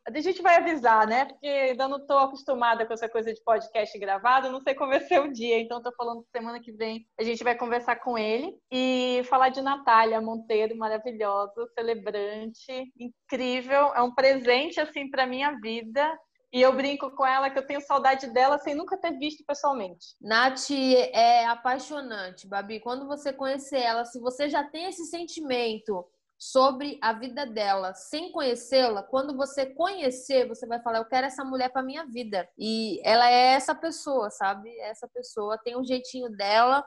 [0.09, 1.27] A gente vai avisar, né?
[1.27, 5.01] Porque ainda não estou acostumada com essa coisa de podcast gravado, não sei como vai
[5.01, 8.57] ser o dia, então estou falando semana que vem a gente vai conversar com ele
[8.73, 16.19] e falar de Natália Monteiro, maravilhosa, celebrante, incrível, é um presente assim para minha vida.
[16.53, 20.15] E eu brinco com ela que eu tenho saudade dela sem nunca ter visto pessoalmente.
[20.23, 22.79] Nath é apaixonante, Babi.
[22.79, 26.07] Quando você conhecer ela, se você já tem esse sentimento
[26.39, 31.45] sobre a vida dela sem conhecê-la, quando você conhecer, você vai falar: Eu quero essa
[31.45, 32.49] mulher para minha vida.
[32.59, 34.69] E ela é essa pessoa, sabe?
[34.81, 36.85] Essa pessoa tem um jeitinho dela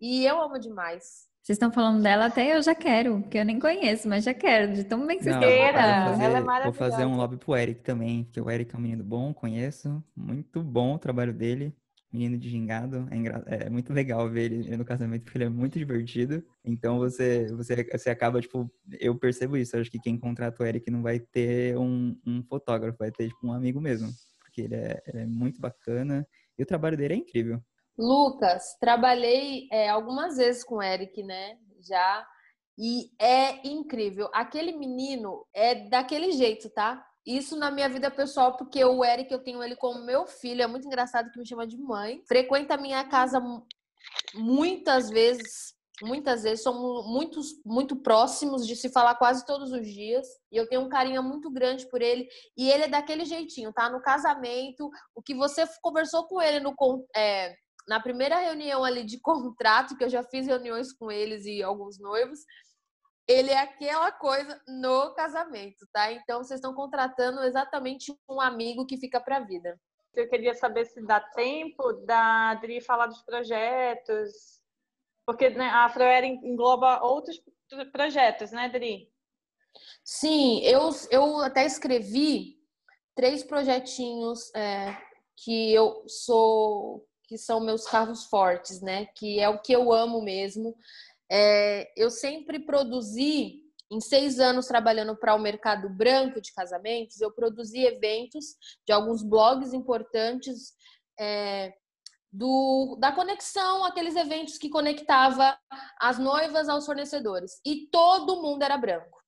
[0.00, 1.28] e eu amo demais.
[1.42, 4.70] Vocês estão falando dela, até eu já quero, que eu nem conheço, mas já quero,
[4.74, 7.06] de tão bem que vocês Não, ela é vou fazer maravilhosa.
[7.06, 10.04] um lobby pro Eric também, porque o Eric é um menino bom, conheço.
[10.14, 11.74] Muito bom o trabalho dele.
[12.10, 13.06] Menino de gingado.
[13.10, 16.42] É, engra- é muito legal ver ele no casamento, porque ele é muito divertido.
[16.64, 19.76] Então você, você, você acaba, tipo, eu percebo isso.
[19.76, 23.28] Eu acho que quem contrata o Eric não vai ter um, um fotógrafo, vai ter,
[23.28, 24.08] tipo, um amigo mesmo.
[24.40, 26.26] Porque ele é, ele é muito bacana.
[26.58, 27.60] E o trabalho dele é incrível.
[27.98, 31.56] Lucas, trabalhei é, algumas vezes com o Eric, né?
[31.80, 32.26] Já.
[32.78, 34.30] E é incrível.
[34.32, 37.04] Aquele menino é daquele jeito, tá?
[37.28, 40.62] Isso na minha vida pessoal, porque o Eric, eu tenho ele como meu filho.
[40.62, 42.22] É muito engraçado que me chama de mãe.
[42.26, 43.66] Frequenta a minha casa mu-
[44.34, 45.76] muitas vezes.
[46.00, 50.26] Muitas vezes somos muitos, muito próximos de se falar quase todos os dias.
[50.50, 52.26] E eu tenho um carinho muito grande por ele.
[52.56, 53.90] E ele é daquele jeitinho, tá?
[53.90, 56.74] No casamento, o que você conversou com ele no,
[57.14, 57.54] é,
[57.86, 61.98] na primeira reunião ali de contrato, que eu já fiz reuniões com eles e alguns
[61.98, 62.38] noivos,
[63.28, 66.10] ele é aquela coisa no casamento, tá?
[66.10, 69.78] Então vocês estão contratando exatamente um amigo que fica pra vida.
[70.14, 74.60] Eu queria saber se dá tempo da Adri falar dos projetos,
[75.26, 77.38] porque né, a Afroera engloba outros
[77.92, 79.12] projetos, né, Adri?
[80.02, 82.58] Sim, eu, eu até escrevi
[83.14, 84.96] três projetinhos é,
[85.36, 89.06] que eu sou, que são meus carros fortes, né?
[89.14, 90.74] Que é o que eu amo mesmo.
[91.30, 97.30] É, eu sempre produzi, em seis anos trabalhando para o mercado branco de casamentos, eu
[97.30, 98.56] produzi eventos
[98.86, 100.72] de alguns blogs importantes
[101.18, 101.72] é,
[102.32, 105.58] do, da conexão, aqueles eventos que conectava
[106.00, 107.60] as noivas aos fornecedores.
[107.64, 109.22] E todo mundo era branco,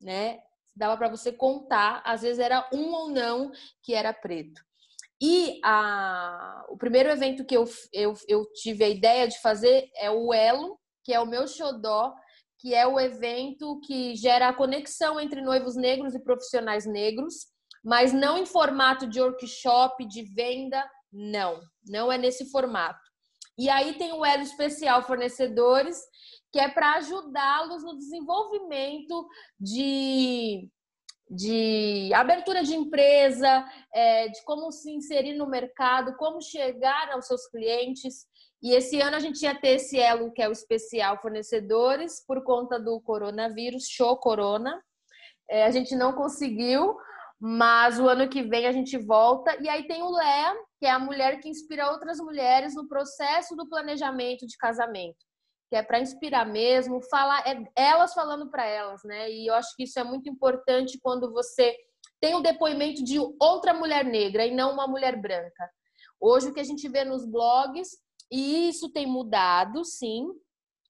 [0.00, 0.40] né?
[0.74, 4.60] Dava para você contar, às vezes era um ou não que era preto.
[5.20, 10.10] E a, o primeiro evento que eu, eu, eu tive a ideia de fazer é
[10.10, 12.14] o Elo, que é o meu xodó,
[12.58, 17.46] que é o evento que gera a conexão entre noivos negros e profissionais negros,
[17.84, 21.60] mas não em formato de workshop, de venda, não.
[21.84, 23.00] Não é nesse formato.
[23.58, 25.98] E aí tem o Elo Especial Fornecedores,
[26.52, 29.26] que é para ajudá-los no desenvolvimento
[29.58, 30.70] de,
[31.28, 37.46] de abertura de empresa, é, de como se inserir no mercado, como chegar aos seus
[37.48, 38.26] clientes.
[38.62, 42.44] E esse ano a gente ia ter esse elo, que é o especial fornecedores, por
[42.44, 44.80] conta do coronavírus, show corona.
[45.50, 46.96] É, a gente não conseguiu,
[47.40, 49.56] mas o ano que vem a gente volta.
[49.60, 53.56] E aí tem o Léa, que é a mulher que inspira outras mulheres no processo
[53.56, 55.18] do planejamento de casamento.
[55.68, 59.30] que é para inspirar mesmo, falar é elas falando para elas, né?
[59.30, 61.74] E eu acho que isso é muito importante quando você
[62.20, 65.70] tem o depoimento de outra mulher negra e não uma mulher branca.
[66.20, 67.88] Hoje o que a gente vê nos blogs
[68.32, 70.26] e isso tem mudado, sim,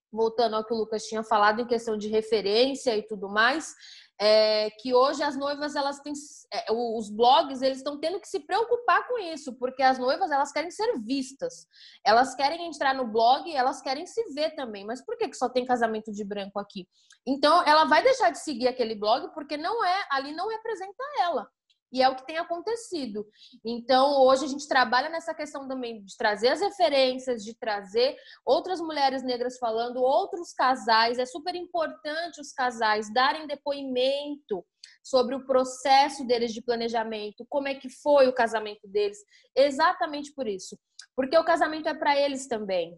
[0.09, 3.75] voltando ao que o Lucas tinha falado em questão de referência e tudo mais,
[4.21, 6.13] é, que hoje as noivas elas têm
[6.53, 10.51] é, os blogs eles estão tendo que se preocupar com isso porque as noivas elas
[10.51, 11.67] querem ser vistas.
[12.05, 14.85] Elas querem entrar no blog elas querem se ver também.
[14.85, 16.87] Mas por que, que só tem casamento de branco aqui?
[17.25, 21.49] Então ela vai deixar de seguir aquele blog porque não é ali não representa ela
[21.93, 23.25] e é o que tem acontecido.
[23.63, 28.81] Então, hoje a gente trabalha nessa questão também de trazer as referências, de trazer outras
[28.81, 31.19] mulheres negras falando, outros casais.
[31.19, 34.65] É super importante os casais darem depoimento
[35.03, 39.19] sobre o processo deles de planejamento, como é que foi o casamento deles,
[39.55, 40.77] exatamente por isso.
[41.15, 42.97] Porque o casamento é para eles também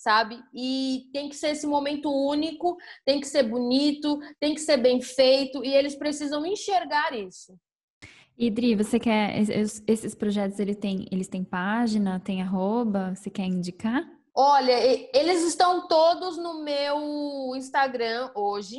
[0.00, 0.42] sabe?
[0.54, 5.02] E tem que ser esse momento único, tem que ser bonito, tem que ser bem
[5.02, 7.54] feito e eles precisam enxergar isso.
[8.40, 9.38] Idri, você quer
[9.86, 14.02] esses projetos ele tem, eles têm página, tem arroba, você quer indicar?
[14.34, 14.72] Olha,
[15.14, 18.78] eles estão todos no meu Instagram hoje.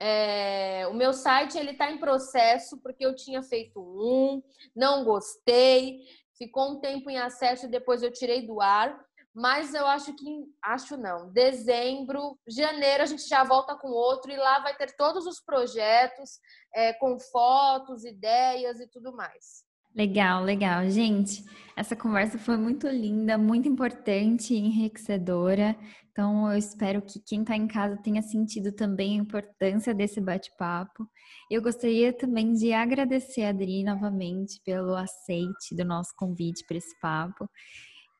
[0.00, 4.42] É, o meu site ele está em processo porque eu tinha feito um,
[4.74, 6.00] não gostei,
[6.36, 8.98] ficou um tempo em acesso e depois eu tirei do ar
[9.34, 11.32] mas eu acho que acho não.
[11.32, 16.38] Dezembro, janeiro a gente já volta com outro e lá vai ter todos os projetos
[16.74, 19.64] é, com fotos, ideias e tudo mais.
[19.94, 21.44] Legal, legal, gente.
[21.76, 25.76] Essa conversa foi muito linda, muito importante, enriquecedora.
[26.12, 31.08] Então, eu espero que quem está em casa tenha sentido também a importância desse bate-papo.
[31.50, 36.98] Eu gostaria também de agradecer a Adri novamente pelo aceite do nosso convite para esse
[37.00, 37.48] papo.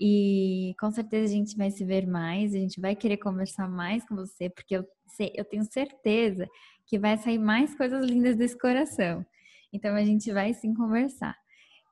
[0.01, 4.03] E com certeza a gente vai se ver mais, a gente vai querer conversar mais
[4.09, 6.49] com você, porque eu, sei, eu tenho certeza
[6.87, 9.25] que vai sair mais coisas lindas desse coração.
[9.71, 11.37] Então a gente vai sim conversar.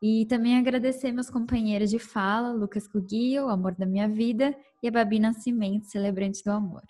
[0.01, 4.89] E também agradecer meus companheiros de fala, Lucas Cuguio, o amor da minha vida, e
[4.89, 6.85] a Babi Nascimento, celebrante do amor.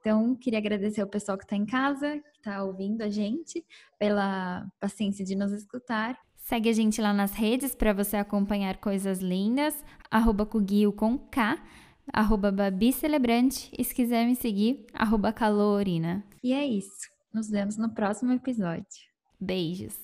[0.00, 3.64] Então, queria agradecer ao pessoal que está em casa, que está ouvindo a gente,
[3.98, 6.18] pela paciência de nos escutar.
[6.46, 9.74] Segue a gente lá nas redes para você acompanhar coisas lindas.
[10.08, 11.58] Arroba Cugio com K,
[12.12, 13.68] arroba Babi Celebrante.
[13.76, 16.22] E se quiser me seguir, arroba Calorina.
[16.44, 17.08] E é isso.
[17.34, 18.86] Nos vemos no próximo episódio.
[19.40, 19.98] Beijos.